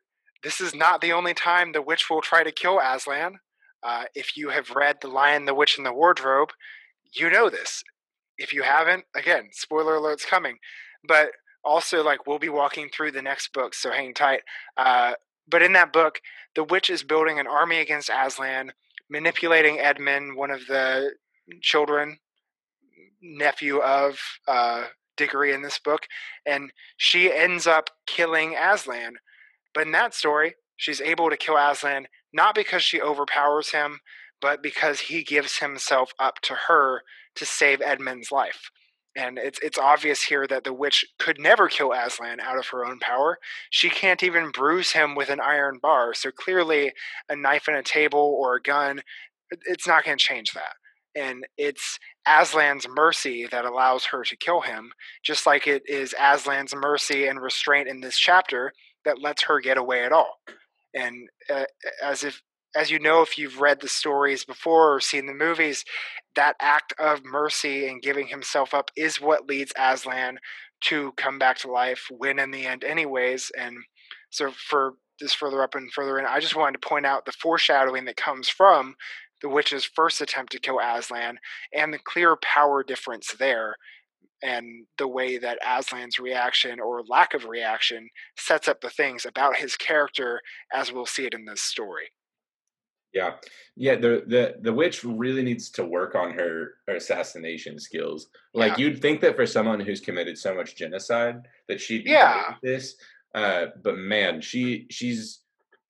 this 0.42 0.60
is 0.60 0.74
not 0.74 1.00
the 1.00 1.12
only 1.12 1.34
time 1.34 1.72
the 1.72 1.82
witch 1.82 2.08
will 2.10 2.20
try 2.20 2.42
to 2.42 2.52
kill 2.52 2.80
Aslan. 2.80 3.38
Uh, 3.82 4.04
if 4.14 4.36
you 4.36 4.50
have 4.50 4.70
read 4.70 4.98
*The 5.00 5.08
Lion, 5.08 5.46
the 5.46 5.54
Witch, 5.54 5.78
and 5.78 5.86
the 5.86 5.92
Wardrobe*, 5.92 6.50
you 7.12 7.30
know 7.30 7.48
this 7.48 7.82
if 8.40 8.54
you 8.54 8.62
haven't, 8.62 9.04
again, 9.14 9.50
spoiler 9.52 9.96
alert's 9.96 10.24
coming. 10.24 10.56
But 11.06 11.30
also, 11.62 12.02
like, 12.02 12.26
we'll 12.26 12.38
be 12.38 12.48
walking 12.48 12.88
through 12.88 13.12
the 13.12 13.22
next 13.22 13.52
book, 13.52 13.74
so 13.74 13.92
hang 13.92 14.14
tight. 14.14 14.40
Uh, 14.76 15.12
but 15.48 15.62
in 15.62 15.74
that 15.74 15.92
book, 15.92 16.20
the 16.56 16.64
witch 16.64 16.90
is 16.90 17.02
building 17.02 17.38
an 17.38 17.46
army 17.46 17.80
against 17.80 18.10
Aslan, 18.10 18.72
manipulating 19.08 19.78
Edmund, 19.78 20.36
one 20.36 20.50
of 20.50 20.66
the 20.66 21.12
children, 21.60 22.18
nephew 23.22 23.78
of 23.78 24.18
uh, 24.48 24.84
Diggory 25.20 25.52
in 25.52 25.62
this 25.62 25.78
book, 25.78 26.06
and 26.46 26.72
she 26.96 27.32
ends 27.32 27.66
up 27.66 27.90
killing 28.06 28.56
Aslan. 28.56 29.16
But 29.74 29.86
in 29.86 29.92
that 29.92 30.14
story, 30.14 30.54
she's 30.76 31.00
able 31.00 31.28
to 31.28 31.36
kill 31.36 31.58
Aslan 31.58 32.06
not 32.32 32.54
because 32.54 32.82
she 32.82 33.00
overpowers 33.00 33.70
him, 33.72 34.00
but 34.40 34.62
because 34.62 35.00
he 35.00 35.22
gives 35.22 35.58
himself 35.58 36.12
up 36.18 36.40
to 36.42 36.54
her 36.68 37.02
to 37.36 37.44
save 37.44 37.80
Edmund's 37.82 38.32
life. 38.32 38.70
And 39.16 39.38
it's 39.38 39.58
it's 39.60 39.78
obvious 39.78 40.22
here 40.22 40.46
that 40.46 40.64
the 40.64 40.72
witch 40.72 41.04
could 41.18 41.38
never 41.40 41.68
kill 41.68 41.92
Aslan 41.92 42.40
out 42.40 42.58
of 42.58 42.68
her 42.68 42.86
own 42.86 43.00
power. 43.00 43.38
She 43.68 43.90
can't 43.90 44.22
even 44.22 44.52
bruise 44.52 44.92
him 44.92 45.14
with 45.16 45.30
an 45.30 45.40
iron 45.40 45.78
bar. 45.82 46.14
So 46.14 46.30
clearly, 46.30 46.92
a 47.28 47.36
knife 47.36 47.66
and 47.66 47.76
a 47.76 47.82
table 47.82 48.36
or 48.40 48.54
a 48.54 48.62
gun, 48.62 49.02
it's 49.50 49.86
not 49.86 50.04
going 50.04 50.16
to 50.16 50.24
change 50.24 50.52
that. 50.52 50.74
And 51.16 51.46
it's 51.56 51.98
Aslan's 52.26 52.86
mercy 52.88 53.46
that 53.50 53.64
allows 53.64 54.06
her 54.06 54.22
to 54.24 54.36
kill 54.36 54.60
him, 54.60 54.92
just 55.22 55.46
like 55.46 55.66
it 55.66 55.82
is 55.86 56.14
Aslan's 56.18 56.74
mercy 56.74 57.26
and 57.26 57.40
restraint 57.40 57.88
in 57.88 58.00
this 58.00 58.18
chapter 58.18 58.72
that 59.04 59.20
lets 59.20 59.44
her 59.44 59.60
get 59.60 59.78
away 59.78 60.04
at 60.04 60.12
all. 60.12 60.40
And 60.94 61.28
uh, 61.52 61.64
as 62.02 62.24
if 62.24 62.42
as 62.76 62.90
you 62.90 62.98
know, 62.98 63.22
if 63.22 63.36
you've 63.36 63.60
read 63.60 63.80
the 63.80 63.88
stories 63.88 64.44
before 64.44 64.94
or 64.94 65.00
seen 65.00 65.26
the 65.26 65.34
movies, 65.34 65.84
that 66.36 66.56
act 66.60 66.94
of 66.98 67.24
mercy 67.24 67.88
and 67.88 68.02
giving 68.02 68.28
himself 68.28 68.72
up 68.72 68.90
is 68.96 69.20
what 69.20 69.48
leads 69.48 69.72
Aslan 69.76 70.38
to 70.82 71.12
come 71.16 71.38
back 71.38 71.58
to 71.58 71.70
life, 71.70 72.06
win 72.10 72.38
in 72.38 72.52
the 72.52 72.66
end, 72.66 72.84
anyways. 72.84 73.50
And 73.58 73.78
so, 74.30 74.52
for 74.52 74.94
this 75.18 75.34
further 75.34 75.62
up 75.62 75.74
and 75.74 75.92
further 75.92 76.18
in, 76.18 76.26
I 76.26 76.40
just 76.40 76.56
wanted 76.56 76.80
to 76.80 76.88
point 76.88 77.06
out 77.06 77.26
the 77.26 77.32
foreshadowing 77.32 78.04
that 78.06 78.16
comes 78.16 78.48
from 78.48 78.94
the 79.42 79.48
witch's 79.48 79.84
first 79.84 80.20
attempt 80.20 80.52
to 80.52 80.60
kill 80.60 80.80
Aslan 80.80 81.38
and 81.74 81.92
the 81.92 81.98
clear 81.98 82.36
power 82.42 82.82
difference 82.82 83.34
there 83.38 83.76
and 84.42 84.86
the 84.98 85.08
way 85.08 85.38
that 85.38 85.58
Aslan's 85.64 86.18
reaction 86.18 86.80
or 86.80 87.02
lack 87.08 87.34
of 87.34 87.44
reaction 87.44 88.08
sets 88.38 88.68
up 88.68 88.80
the 88.80 88.90
things 88.90 89.26
about 89.26 89.56
his 89.56 89.76
character 89.76 90.40
as 90.72 90.92
we'll 90.92 91.06
see 91.06 91.26
it 91.26 91.34
in 91.34 91.44
this 91.44 91.62
story. 91.62 92.10
Yeah, 93.12 93.32
yeah. 93.76 93.96
The 93.96 94.22
the 94.26 94.54
the 94.60 94.72
witch 94.72 95.02
really 95.02 95.42
needs 95.42 95.68
to 95.70 95.84
work 95.84 96.14
on 96.14 96.30
her, 96.32 96.74
her 96.86 96.94
assassination 96.94 97.80
skills. 97.80 98.28
Like 98.54 98.78
yeah. 98.78 98.84
you'd 98.84 99.02
think 99.02 99.20
that 99.22 99.34
for 99.34 99.46
someone 99.46 99.80
who's 99.80 100.00
committed 100.00 100.38
so 100.38 100.54
much 100.54 100.76
genocide 100.76 101.42
that 101.68 101.80
she'd 101.80 102.04
be 102.04 102.10
yeah. 102.10 102.54
this. 102.62 102.94
Uh, 103.34 103.66
but 103.82 103.96
man, 103.96 104.40
she 104.40 104.86
she's 104.90 105.40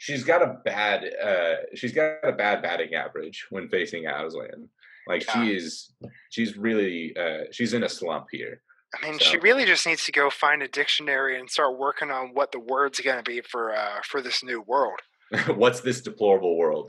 she's 0.00 0.24
got 0.24 0.42
a 0.42 0.58
bad 0.64 1.04
uh, 1.22 1.56
she's 1.74 1.92
got 1.92 2.24
a 2.24 2.32
bad 2.32 2.62
batting 2.62 2.94
average 2.94 3.46
when 3.50 3.68
facing 3.68 4.06
Aslan. 4.06 4.68
Like 5.06 5.26
yeah. 5.26 5.44
she 5.44 5.54
is 5.54 5.92
she's 6.30 6.56
really 6.56 7.14
uh, 7.16 7.44
she's 7.52 7.74
in 7.74 7.84
a 7.84 7.88
slump 7.88 8.26
here. 8.32 8.62
I 8.94 9.06
mean, 9.06 9.20
so. 9.20 9.24
she 9.26 9.38
really 9.38 9.66
just 9.66 9.86
needs 9.86 10.04
to 10.06 10.12
go 10.12 10.30
find 10.30 10.62
a 10.62 10.68
dictionary 10.68 11.38
and 11.38 11.48
start 11.48 11.78
working 11.78 12.10
on 12.10 12.30
what 12.34 12.50
the 12.50 12.58
words 12.58 12.98
are 12.98 13.04
going 13.04 13.22
to 13.22 13.30
be 13.30 13.40
for 13.40 13.74
uh, 13.74 14.00
for 14.02 14.20
this 14.22 14.42
new 14.42 14.62
world. 14.62 15.00
What's 15.54 15.80
this 15.80 16.00
deplorable 16.00 16.56
word? 16.56 16.86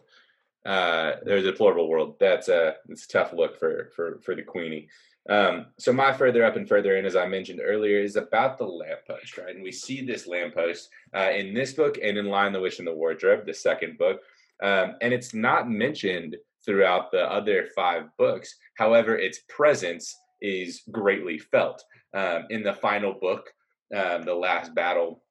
uh, 0.65 1.13
there's 1.23 1.43
a 1.43 1.51
deplorable 1.51 1.89
word. 1.89 2.13
That's 2.19 2.47
a 2.47 2.75
it's 2.89 3.05
a 3.05 3.07
tough 3.07 3.33
look 3.33 3.57
for 3.57 3.91
for 3.95 4.19
for 4.23 4.35
the 4.35 4.43
Queenie. 4.43 4.89
Um, 5.29 5.67
so 5.77 5.93
my 5.93 6.11
further 6.13 6.43
up 6.43 6.55
and 6.55 6.67
further 6.67 6.97
in, 6.97 7.05
as 7.05 7.15
I 7.15 7.27
mentioned 7.27 7.61
earlier, 7.63 7.99
is 7.99 8.15
about 8.15 8.57
the 8.57 8.65
lamppost, 8.65 9.37
right? 9.37 9.53
And 9.53 9.63
we 9.63 9.71
see 9.71 10.03
this 10.03 10.27
lamppost 10.27 10.89
uh, 11.13 11.29
in 11.31 11.53
this 11.53 11.73
book 11.73 11.97
and 12.01 12.17
in 12.17 12.25
Lion 12.25 12.53
the 12.53 12.59
Witch, 12.59 12.79
and 12.79 12.87
the 12.87 12.93
Wardrobe, 12.93 13.45
the 13.45 13.53
second 13.53 13.97
book. 13.97 14.21
um, 14.61 14.95
and 15.01 15.13
it's 15.13 15.33
not 15.33 15.69
mentioned 15.69 16.37
throughout 16.65 17.11
the 17.11 17.23
other 17.31 17.67
five 17.75 18.05
books. 18.17 18.55
However, 18.75 19.17
its 19.17 19.39
presence 19.49 20.15
is 20.41 20.81
greatly 20.91 21.39
felt. 21.39 21.83
Um, 22.13 22.45
in 22.49 22.61
the 22.63 22.73
final 22.73 23.13
book, 23.13 23.49
um, 23.95 24.23
the 24.23 24.33
last 24.33 24.75
battle, 24.75 25.23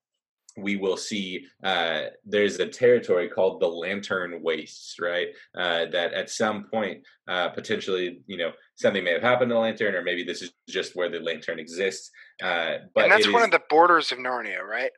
we 0.56 0.76
will 0.76 0.96
see 0.96 1.46
uh, 1.62 2.02
there's 2.24 2.58
a 2.58 2.66
territory 2.66 3.28
called 3.28 3.60
the 3.60 3.68
Lantern 3.68 4.42
Wastes, 4.42 4.96
right? 5.00 5.28
Uh, 5.56 5.86
that 5.86 6.12
at 6.12 6.30
some 6.30 6.64
point, 6.64 7.02
uh, 7.28 7.48
potentially, 7.48 8.20
you 8.26 8.36
know, 8.36 8.52
something 8.76 9.04
may 9.04 9.12
have 9.12 9.22
happened 9.22 9.50
to 9.50 9.54
the 9.54 9.60
Lantern, 9.60 9.94
or 9.94 10.02
maybe 10.02 10.24
this 10.24 10.42
is 10.42 10.52
just 10.68 10.96
where 10.96 11.08
the 11.08 11.20
Lantern 11.20 11.58
exists. 11.58 12.10
Uh, 12.42 12.78
but 12.94 13.04
and 13.04 13.12
that's 13.12 13.26
one 13.26 13.42
is, 13.42 13.46
of 13.46 13.50
the 13.50 13.62
borders 13.68 14.12
of 14.12 14.18
Narnia, 14.18 14.62
right? 14.62 14.90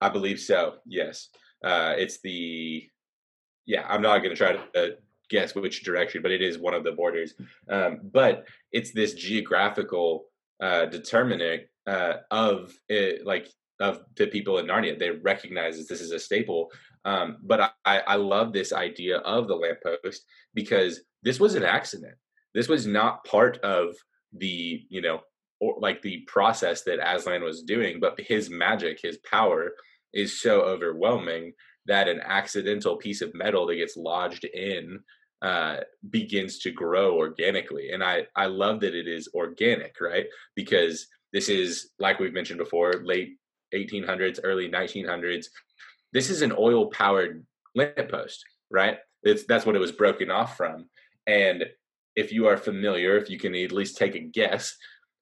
I 0.00 0.08
believe 0.08 0.40
so. 0.40 0.76
Yes, 0.86 1.28
uh, 1.64 1.94
it's 1.96 2.20
the. 2.20 2.88
Yeah, 3.66 3.84
I'm 3.86 4.00
not 4.00 4.18
going 4.18 4.30
to 4.30 4.36
try 4.36 4.52
to 4.52 4.96
guess 5.28 5.54
which 5.54 5.84
direction, 5.84 6.22
but 6.22 6.30
it 6.30 6.42
is 6.42 6.58
one 6.58 6.74
of 6.74 6.84
the 6.84 6.92
borders. 6.92 7.34
Um, 7.68 8.00
but 8.02 8.46
it's 8.72 8.92
this 8.92 9.14
geographical 9.14 10.24
uh, 10.60 10.86
determinant 10.86 11.64
uh, 11.86 12.14
of 12.30 12.74
it, 12.88 13.26
like 13.26 13.48
of 13.80 14.00
the 14.16 14.26
people 14.26 14.58
in 14.58 14.66
Narnia. 14.66 14.98
They 14.98 15.10
recognize 15.10 15.78
that 15.78 15.88
this 15.88 16.00
is 16.00 16.12
a 16.12 16.18
staple. 16.18 16.70
Um, 17.04 17.38
but 17.42 17.74
I, 17.84 18.00
I 18.00 18.16
love 18.16 18.52
this 18.52 18.72
idea 18.72 19.18
of 19.18 19.48
the 19.48 19.54
lamppost 19.54 20.24
because 20.54 21.00
this 21.22 21.40
was 21.40 21.54
an 21.54 21.64
accident. 21.64 22.14
This 22.54 22.68
was 22.68 22.86
not 22.86 23.24
part 23.24 23.58
of 23.58 23.94
the 24.32 24.84
you 24.90 25.00
know 25.00 25.20
or 25.60 25.76
like 25.80 26.02
the 26.02 26.18
process 26.26 26.82
that 26.82 27.00
Aslan 27.02 27.42
was 27.42 27.62
doing, 27.62 27.98
but 28.00 28.20
his 28.20 28.50
magic, 28.50 29.00
his 29.02 29.18
power 29.18 29.72
is 30.12 30.40
so 30.40 30.62
overwhelming 30.62 31.52
that 31.86 32.08
an 32.08 32.20
accidental 32.24 32.96
piece 32.96 33.22
of 33.22 33.34
metal 33.34 33.66
that 33.66 33.76
gets 33.76 33.96
lodged 33.96 34.44
in 34.44 35.00
uh, 35.42 35.78
begins 36.10 36.58
to 36.58 36.70
grow 36.70 37.16
organically. 37.16 37.90
And 37.90 38.02
I, 38.04 38.26
I 38.36 38.46
love 38.46 38.80
that 38.80 38.94
it 38.94 39.08
is 39.08 39.28
organic, 39.34 39.96
right? 40.00 40.26
Because 40.54 41.06
this 41.32 41.48
is, 41.48 41.90
like 41.98 42.18
we've 42.18 42.32
mentioned 42.32 42.58
before, 42.58 42.92
late 43.04 43.38
1800s, 43.74 44.40
early 44.42 44.68
1900s. 44.68 45.46
This 46.12 46.30
is 46.30 46.42
an 46.42 46.52
oil 46.56 46.90
powered 46.90 47.44
lamppost, 47.74 48.44
right? 48.70 48.98
It's, 49.22 49.44
that's 49.44 49.66
what 49.66 49.76
it 49.76 49.80
was 49.80 49.92
broken 49.92 50.30
off 50.30 50.56
from. 50.56 50.86
And 51.26 51.64
if 52.16 52.32
you 52.32 52.46
are 52.46 52.56
familiar, 52.56 53.16
if 53.16 53.30
you 53.30 53.38
can 53.38 53.54
at 53.54 53.72
least 53.72 53.96
take 53.96 54.14
a 54.14 54.20
guess, 54.20 54.76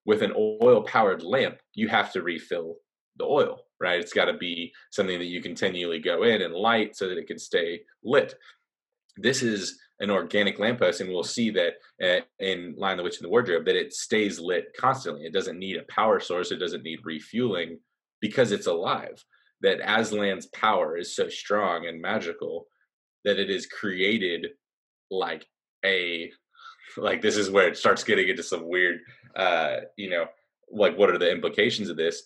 with 0.07 0.21
an 0.21 0.33
oil 0.35 0.83
powered 0.83 1.21
lamp, 1.21 1.59
you 1.75 1.89
have 1.89 2.13
to 2.13 2.23
refill 2.23 2.77
the 3.17 3.25
oil, 3.25 3.59
right? 3.79 3.99
It's 3.99 4.13
got 4.13 4.25
to 4.25 4.33
be 4.33 4.73
something 4.89 5.19
that 5.19 5.25
you 5.25 5.41
continually 5.41 5.99
go 5.99 6.23
in 6.23 6.41
and 6.41 6.53
light 6.53 6.95
so 6.95 7.09
that 7.09 7.17
it 7.17 7.27
can 7.27 7.37
stay 7.37 7.81
lit. 8.03 8.33
This 9.17 9.43
is 9.43 9.77
an 9.99 10.09
organic 10.09 10.59
lamppost, 10.59 11.01
and 11.01 11.09
we'll 11.09 11.23
see 11.23 11.49
that 11.51 11.73
uh, 12.01 12.21
in 12.39 12.75
Lion 12.77 12.93
of 12.93 12.97
the 12.97 13.03
Witch 13.03 13.17
and 13.17 13.25
the 13.25 13.29
Wardrobe 13.29 13.65
that 13.65 13.75
it 13.75 13.93
stays 13.93 14.39
lit 14.39 14.67
constantly. 14.79 15.25
It 15.25 15.33
doesn't 15.33 15.59
need 15.59 15.75
a 15.75 15.91
power 15.91 16.19
source, 16.19 16.51
it 16.51 16.57
doesn't 16.57 16.83
need 16.83 16.99
refueling 17.03 17.79
because 18.21 18.51
it's 18.51 18.67
alive. 18.67 19.23
That 19.61 19.81
Aslan's 19.81 20.45
power 20.47 20.97
is 20.97 21.15
so 21.15 21.29
strong 21.29 21.87
and 21.87 22.01
magical 22.01 22.67
that 23.25 23.39
it 23.39 23.49
is 23.49 23.65
created 23.65 24.47
like 25.09 25.45
a 25.83 26.31
like 26.95 27.21
this 27.21 27.37
is 27.37 27.49
where 27.49 27.67
it 27.67 27.77
starts 27.77 28.03
getting 28.03 28.27
into 28.27 28.43
some 28.43 28.67
weird 28.67 28.99
uh 29.35 29.77
you 29.97 30.09
know 30.09 30.25
like 30.71 30.97
what 30.97 31.09
are 31.09 31.17
the 31.17 31.31
implications 31.31 31.89
of 31.89 31.97
this 31.97 32.23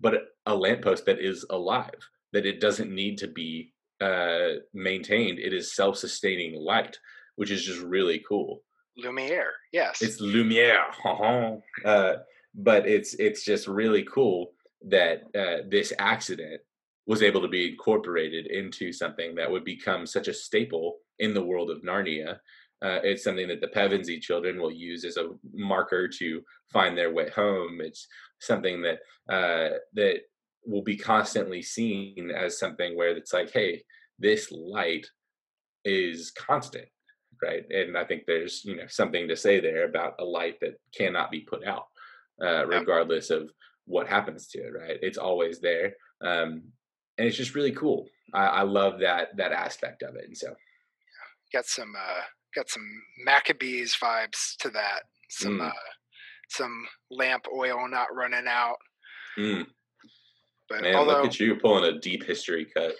but 0.00 0.14
a 0.46 0.54
lamppost 0.54 1.04
that 1.06 1.18
is 1.18 1.44
alive 1.50 1.98
that 2.32 2.46
it 2.46 2.60
doesn't 2.60 2.94
need 2.94 3.18
to 3.18 3.28
be 3.28 3.72
uh, 4.00 4.60
maintained. 4.72 5.38
It 5.38 5.52
is 5.52 5.74
self-sustaining 5.74 6.60
light, 6.60 6.98
which 7.36 7.50
is 7.50 7.64
just 7.64 7.80
really 7.80 8.22
cool. 8.26 8.62
Lumiere, 8.96 9.52
yes, 9.72 10.02
it's 10.02 10.20
Lumiere, 10.20 10.84
uh, 11.84 12.14
but 12.54 12.86
it's 12.86 13.14
it's 13.14 13.44
just 13.44 13.66
really 13.66 14.02
cool 14.02 14.52
that 14.88 15.22
uh, 15.36 15.68
this 15.68 15.92
accident 15.98 16.60
was 17.06 17.22
able 17.22 17.40
to 17.42 17.48
be 17.48 17.70
incorporated 17.72 18.46
into 18.46 18.92
something 18.92 19.34
that 19.34 19.50
would 19.50 19.64
become 19.64 20.06
such 20.06 20.28
a 20.28 20.34
staple 20.34 20.98
in 21.18 21.34
the 21.34 21.44
world 21.44 21.70
of 21.70 21.82
Narnia. 21.82 22.34
Uh, 22.82 23.00
it's 23.02 23.24
something 23.24 23.48
that 23.48 23.60
the 23.60 23.68
Pevensie 23.68 24.20
children 24.20 24.60
will 24.60 24.70
use 24.72 25.04
as 25.04 25.16
a 25.16 25.30
marker 25.52 26.08
to 26.08 26.42
find 26.72 26.96
their 26.96 27.12
way 27.12 27.28
home. 27.30 27.80
It's 27.80 28.06
something 28.40 28.82
that 28.82 29.00
uh, 29.28 29.78
that 29.94 30.20
will 30.64 30.82
be 30.82 30.96
constantly 30.96 31.62
seen 31.62 32.30
as 32.30 32.58
something 32.58 32.96
where 32.96 33.10
it's 33.10 33.32
like, 33.32 33.50
hey, 33.52 33.82
this 34.18 34.50
light 34.52 35.06
is 35.84 36.30
constant, 36.30 36.86
right? 37.42 37.64
And 37.70 37.96
I 37.96 38.04
think 38.04 38.22
there's 38.26 38.64
you 38.64 38.76
know 38.76 38.86
something 38.88 39.28
to 39.28 39.36
say 39.36 39.60
there 39.60 39.84
about 39.84 40.14
a 40.18 40.24
light 40.24 40.58
that 40.60 40.78
cannot 40.96 41.30
be 41.30 41.40
put 41.40 41.66
out, 41.66 41.86
uh, 42.42 42.66
regardless 42.66 43.30
of 43.30 43.50
what 43.90 44.08
happens 44.08 44.46
to 44.48 44.58
it, 44.58 44.72
right? 44.78 44.98
It's 45.02 45.18
always 45.18 45.60
there, 45.60 45.94
um, 46.22 46.62
and 47.18 47.26
it's 47.26 47.36
just 47.36 47.54
really 47.54 47.72
cool. 47.72 48.06
I, 48.32 48.46
I 48.46 48.62
love 48.62 49.00
that 49.00 49.36
that 49.36 49.52
aspect 49.52 50.02
of 50.02 50.14
it, 50.16 50.24
and 50.26 50.36
so 50.36 50.54
got 51.52 51.66
some 51.66 51.92
uh, 51.96 52.22
got 52.54 52.68
some 52.68 52.88
Maccabees 53.24 53.96
vibes 54.02 54.56
to 54.58 54.70
that. 54.70 55.02
Some 55.28 55.58
mm. 55.58 55.68
uh, 55.68 55.72
some 56.48 56.86
lamp 57.10 57.46
oil 57.54 57.88
not 57.88 58.14
running 58.14 58.46
out. 58.46 58.76
Mm. 59.38 59.66
But 60.68 60.82
Man, 60.82 60.94
although, 60.94 61.22
look 61.22 61.26
at 61.26 61.40
you 61.40 61.56
pulling 61.56 61.84
a 61.84 61.98
deep 61.98 62.24
history 62.24 62.66
cut. 62.74 62.94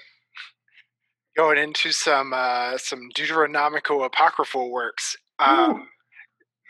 Going 1.37 1.59
into 1.59 1.93
some 1.93 2.33
uh, 2.35 2.77
some 2.79 3.09
Deuterocanonical 3.17 4.05
apocryphal 4.05 4.71
works. 4.71 5.17
Um, 5.39 5.89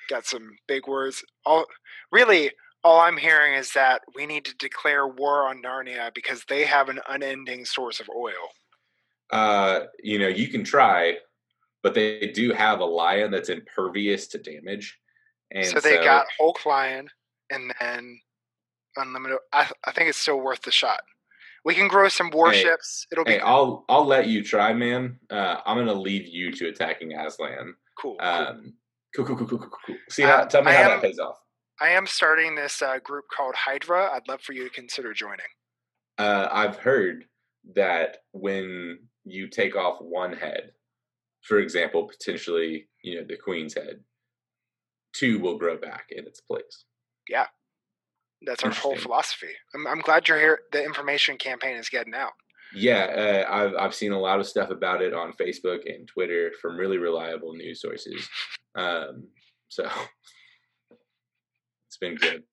got 0.09 0.27
some 0.27 0.51
big 0.69 0.87
words. 0.87 1.25
All 1.47 1.65
really, 2.13 2.51
all 2.83 3.01
I'm 3.01 3.17
hearing 3.17 3.55
is 3.55 3.73
that 3.73 4.03
we 4.15 4.27
need 4.27 4.45
to 4.47 4.57
declare 4.57 5.07
war 5.07 5.49
on 5.49 5.63
Narnia 5.63 6.13
because 6.15 6.45
they 6.49 6.65
have 6.65 6.89
an 6.89 7.01
unending 7.09 7.65
source 7.65 8.01
of 8.01 8.09
oil. 8.09 8.33
Uh, 9.31 9.81
you 10.03 10.19
know, 10.19 10.29
you 10.29 10.49
can 10.49 10.65
try, 10.65 11.17
but 11.83 11.95
they 11.95 12.33
do 12.35 12.53
have 12.53 12.81
a 12.81 12.85
lion 12.85 13.31
that's 13.31 13.49
impervious 13.49 14.27
to 14.29 14.39
damage. 14.39 14.99
And 15.53 15.67
so 15.67 15.81
they 15.81 15.97
so, 15.97 16.05
got 16.05 16.27
Hulk 16.39 16.65
Lion 16.65 17.09
and 17.51 17.73
then 17.81 18.21
unlimited. 18.97 19.39
I, 19.53 19.71
I 19.85 19.93
think 19.93 20.09
it's 20.09 20.19
still 20.19 20.41
worth 20.41 20.63
the 20.63 20.73
shot. 20.73 21.01
We 21.65 21.75
can 21.75 21.89
grow 21.89 22.09
some 22.09 22.31
warships. 22.31 23.07
Hey, 23.11 23.15
It'll 23.15 23.25
be. 23.25 23.33
Hey, 23.33 23.41
I'll 23.41 23.85
I'll 23.89 24.07
let 24.07 24.29
you 24.29 24.43
try, 24.43 24.73
man. 24.73 25.19
Uh, 25.29 25.57
I'm 25.67 25.77
gonna 25.77 25.93
leave 25.93 26.27
you 26.27 26.51
to 26.53 26.69
attacking 26.69 27.13
Aslan. 27.13 27.75
Cool. 27.99 28.17
Um, 28.19 28.73
cool. 29.15 29.27
Cool. 29.27 29.37
Cool. 29.37 29.47
Cool. 29.47 29.59
Cool. 29.59 29.71
Cool. 29.87 29.97
See 30.09 30.23
how? 30.23 30.45
Tell 30.45 30.63
me 30.63 30.71
I 30.71 30.75
how 30.75 30.83
am, 30.83 30.89
that 30.91 31.03
pays 31.03 31.19
off. 31.19 31.37
I 31.81 31.91
am 31.91 32.07
starting 32.07 32.55
this 32.55 32.83
uh, 32.83 32.99
group 32.99 33.25
called 33.35 33.55
Hydra. 33.55 34.11
I'd 34.13 34.29
love 34.29 34.43
for 34.43 34.53
you 34.53 34.65
to 34.65 34.71
consider 34.71 35.15
joining. 35.15 35.47
Uh, 36.19 36.49
I've 36.53 36.77
heard 36.77 37.25
that 37.75 38.19
when 38.33 38.99
you 39.25 39.49
take 39.49 39.77
off 39.77 39.99
one 40.01 40.35
head, 40.35 40.73
for 41.43 41.59
example, 41.59 42.07
potentially, 42.07 42.89
you 43.03 43.17
know, 43.17 43.27
the 43.27 43.37
queen's 43.37 43.75
head, 43.75 44.01
two 45.15 45.39
will 45.39 45.57
grow 45.57 45.79
back 45.79 46.05
in 46.11 46.27
its 46.27 46.41
place. 46.43 46.85
Yeah, 47.29 47.47
that's 48.43 48.63
our 48.63 48.71
whole 48.71 48.97
philosophy. 48.97 49.53
I'm, 49.75 49.87
I'm 49.87 50.01
glad 50.01 50.29
you're 50.29 50.39
here. 50.39 50.61
The 50.73 50.85
information 50.85 51.39
campaign 51.39 51.77
is 51.77 51.89
getting 51.89 52.15
out. 52.15 52.33
Yeah, 52.75 53.45
uh, 53.49 53.53
I've 53.53 53.75
I've 53.75 53.95
seen 53.95 54.13
a 54.13 54.21
lot 54.21 54.39
of 54.39 54.47
stuff 54.47 54.71
about 54.71 55.03
it 55.03 55.13
on 55.13 55.33
Facebook 55.33 55.93
and 55.93 56.07
Twitter 56.07 56.53
from 56.61 56.77
really 56.77 56.99
reliable 56.99 57.55
news 57.55 57.81
sources. 57.81 58.29
Um, 58.77 59.29
so 59.69 59.89
it's 61.91 61.97
been 61.97 62.15
good. 62.15 62.45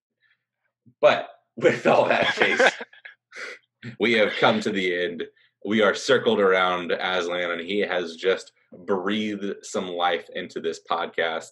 But 1.00 1.30
with 1.58 1.86
all 1.86 2.08
that 2.08 2.34
case, 2.36 2.72
we 4.00 4.14
have 4.14 4.34
come 4.40 4.60
to 4.62 4.72
the 4.72 5.04
end. 5.04 5.24
We 5.64 5.84
are 5.84 5.94
circled 5.94 6.40
around 6.40 6.92
Aslan, 6.92 7.52
and 7.52 7.62
he 7.62 7.80
has 7.80 8.16
just 8.16 8.52
breathed 8.86 9.64
some 9.64 9.90
life 9.90 10.26
into 10.34 10.60
this 10.60 10.80
podcast. 10.90 11.50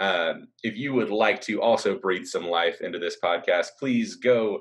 Um, 0.00 0.48
if 0.64 0.76
you 0.76 0.94
would 0.94 1.10
like 1.10 1.40
to 1.42 1.62
also 1.62 1.96
breathe 1.96 2.26
some 2.26 2.46
life 2.46 2.80
into 2.80 2.98
this 2.98 3.18
podcast, 3.22 3.68
please 3.78 4.16
go 4.16 4.58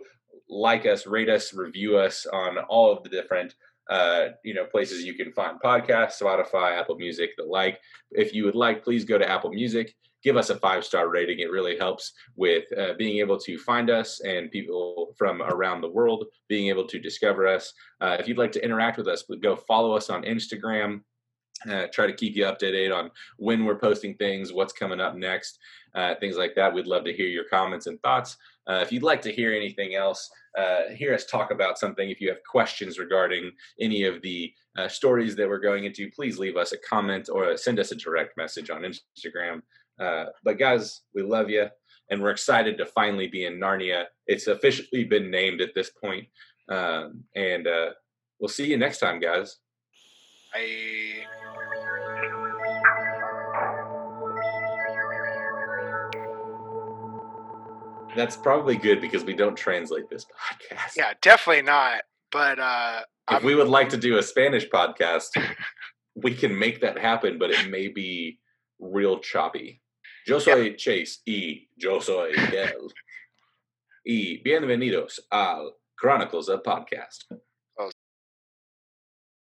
like 0.47 0.85
us, 0.85 1.07
rate 1.07 1.29
us, 1.29 1.55
review 1.55 1.97
us 1.97 2.27
on 2.31 2.59
all 2.69 2.91
of 2.91 3.01
the 3.01 3.09
different 3.09 3.55
uh, 3.89 4.29
you 4.43 4.53
know 4.53 4.65
places 4.65 5.03
you 5.03 5.13
can 5.13 5.31
find 5.33 5.59
podcasts, 5.59 6.21
Spotify, 6.21 6.79
Apple 6.79 6.95
Music, 6.95 7.31
the 7.37 7.43
like. 7.43 7.79
If 8.11 8.33
you 8.33 8.45
would 8.45 8.55
like, 8.55 8.83
please 8.83 9.05
go 9.05 9.17
to 9.17 9.29
Apple 9.29 9.51
Music, 9.51 9.93
give 10.23 10.37
us 10.37 10.49
a 10.49 10.57
five 10.57 10.83
star 10.83 11.09
rating. 11.09 11.39
It 11.39 11.51
really 11.51 11.77
helps 11.77 12.13
with 12.35 12.65
uh, 12.77 12.93
being 12.97 13.19
able 13.19 13.39
to 13.39 13.57
find 13.57 13.89
us 13.89 14.19
and 14.21 14.51
people 14.51 15.13
from 15.17 15.41
around 15.41 15.81
the 15.81 15.89
world 15.89 16.25
being 16.47 16.67
able 16.67 16.87
to 16.87 16.99
discover 16.99 17.47
us. 17.47 17.73
Uh, 18.01 18.17
if 18.19 18.27
you'd 18.27 18.37
like 18.37 18.51
to 18.53 18.63
interact 18.63 18.97
with 18.97 19.07
us, 19.07 19.23
go 19.41 19.55
follow 19.55 19.93
us 19.93 20.09
on 20.09 20.23
Instagram 20.23 21.01
uh, 21.69 21.87
try 21.91 22.05
to 22.07 22.13
keep 22.13 22.35
you 22.35 22.45
updated 22.45 22.95
on 22.95 23.11
when 23.37 23.65
we're 23.65 23.79
posting 23.79 24.15
things, 24.15 24.53
what's 24.53 24.73
coming 24.73 24.99
up 24.99 25.15
next, 25.15 25.59
uh, 25.95 26.15
things 26.19 26.37
like 26.37 26.55
that. 26.55 26.73
We'd 26.73 26.87
love 26.87 27.03
to 27.05 27.13
hear 27.13 27.27
your 27.27 27.45
comments 27.45 27.87
and 27.87 28.01
thoughts. 28.01 28.37
Uh, 28.67 28.79
if 28.83 28.91
you'd 28.91 29.03
like 29.03 29.21
to 29.21 29.31
hear 29.31 29.53
anything 29.53 29.95
else, 29.95 30.29
uh, 30.57 30.89
hear 30.95 31.13
us 31.13 31.25
talk 31.25 31.51
about 31.51 31.77
something, 31.77 32.09
if 32.09 32.19
you 32.19 32.29
have 32.29 32.39
questions 32.49 32.99
regarding 32.99 33.51
any 33.79 34.03
of 34.03 34.21
the 34.21 34.51
uh, 34.77 34.87
stories 34.87 35.35
that 35.35 35.47
we're 35.47 35.59
going 35.59 35.85
into, 35.85 36.11
please 36.11 36.37
leave 36.37 36.57
us 36.57 36.73
a 36.73 36.77
comment 36.77 37.29
or 37.31 37.55
send 37.57 37.79
us 37.79 37.91
a 37.91 37.95
direct 37.95 38.37
message 38.37 38.69
on 38.69 38.83
Instagram. 38.83 39.61
Uh, 39.99 40.25
but 40.43 40.59
guys, 40.59 41.01
we 41.15 41.23
love 41.23 41.49
you, 41.49 41.67
and 42.11 42.21
we're 42.21 42.29
excited 42.29 42.77
to 42.77 42.85
finally 42.85 43.27
be 43.27 43.45
in 43.45 43.59
Narnia. 43.59 44.05
It's 44.27 44.47
officially 44.47 45.05
been 45.05 45.31
named 45.31 45.61
at 45.61 45.73
this 45.73 45.89
point. 45.89 46.27
Um, 46.69 47.23
and 47.35 47.67
we'll 48.39 48.49
see 48.49 48.67
you 48.67 48.77
next 48.77 48.99
time, 48.99 49.19
guys. 49.19 49.57
Bye. 50.53 51.36
That's 58.17 58.35
probably 58.35 58.77
good 58.77 58.99
because 58.99 59.23
we 59.23 59.35
don't 59.35 59.55
translate 59.55 60.09
this 60.09 60.25
podcast. 60.25 60.97
Yeah, 60.97 61.13
definitely 61.21 61.61
not. 61.61 62.01
But 62.31 62.57
uh, 62.57 63.01
if 63.29 63.37
I'm... 63.37 63.43
we 63.43 63.53
would 63.53 63.67
like 63.67 63.89
to 63.89 63.97
do 63.97 64.17
a 64.17 64.23
Spanish 64.23 64.67
podcast, 64.67 65.29
we 66.15 66.33
can 66.33 66.57
make 66.57 66.81
that 66.81 66.97
happen, 66.97 67.37
but 67.37 67.51
it 67.51 67.69
may 67.69 67.89
be 67.89 68.39
real 68.79 69.19
choppy. 69.19 69.81
Yo 70.25 70.39
soy. 70.39 70.73
Chase 70.73 71.19
y 71.27 71.67
yo 71.75 71.99
soy 71.99 72.31
Miguel. 72.31 72.89
y 74.05 74.41
bienvenidos 74.43 75.19
al 75.31 75.73
Chronicles 75.95 76.49
of 76.49 76.63
Podcast. 76.63 77.25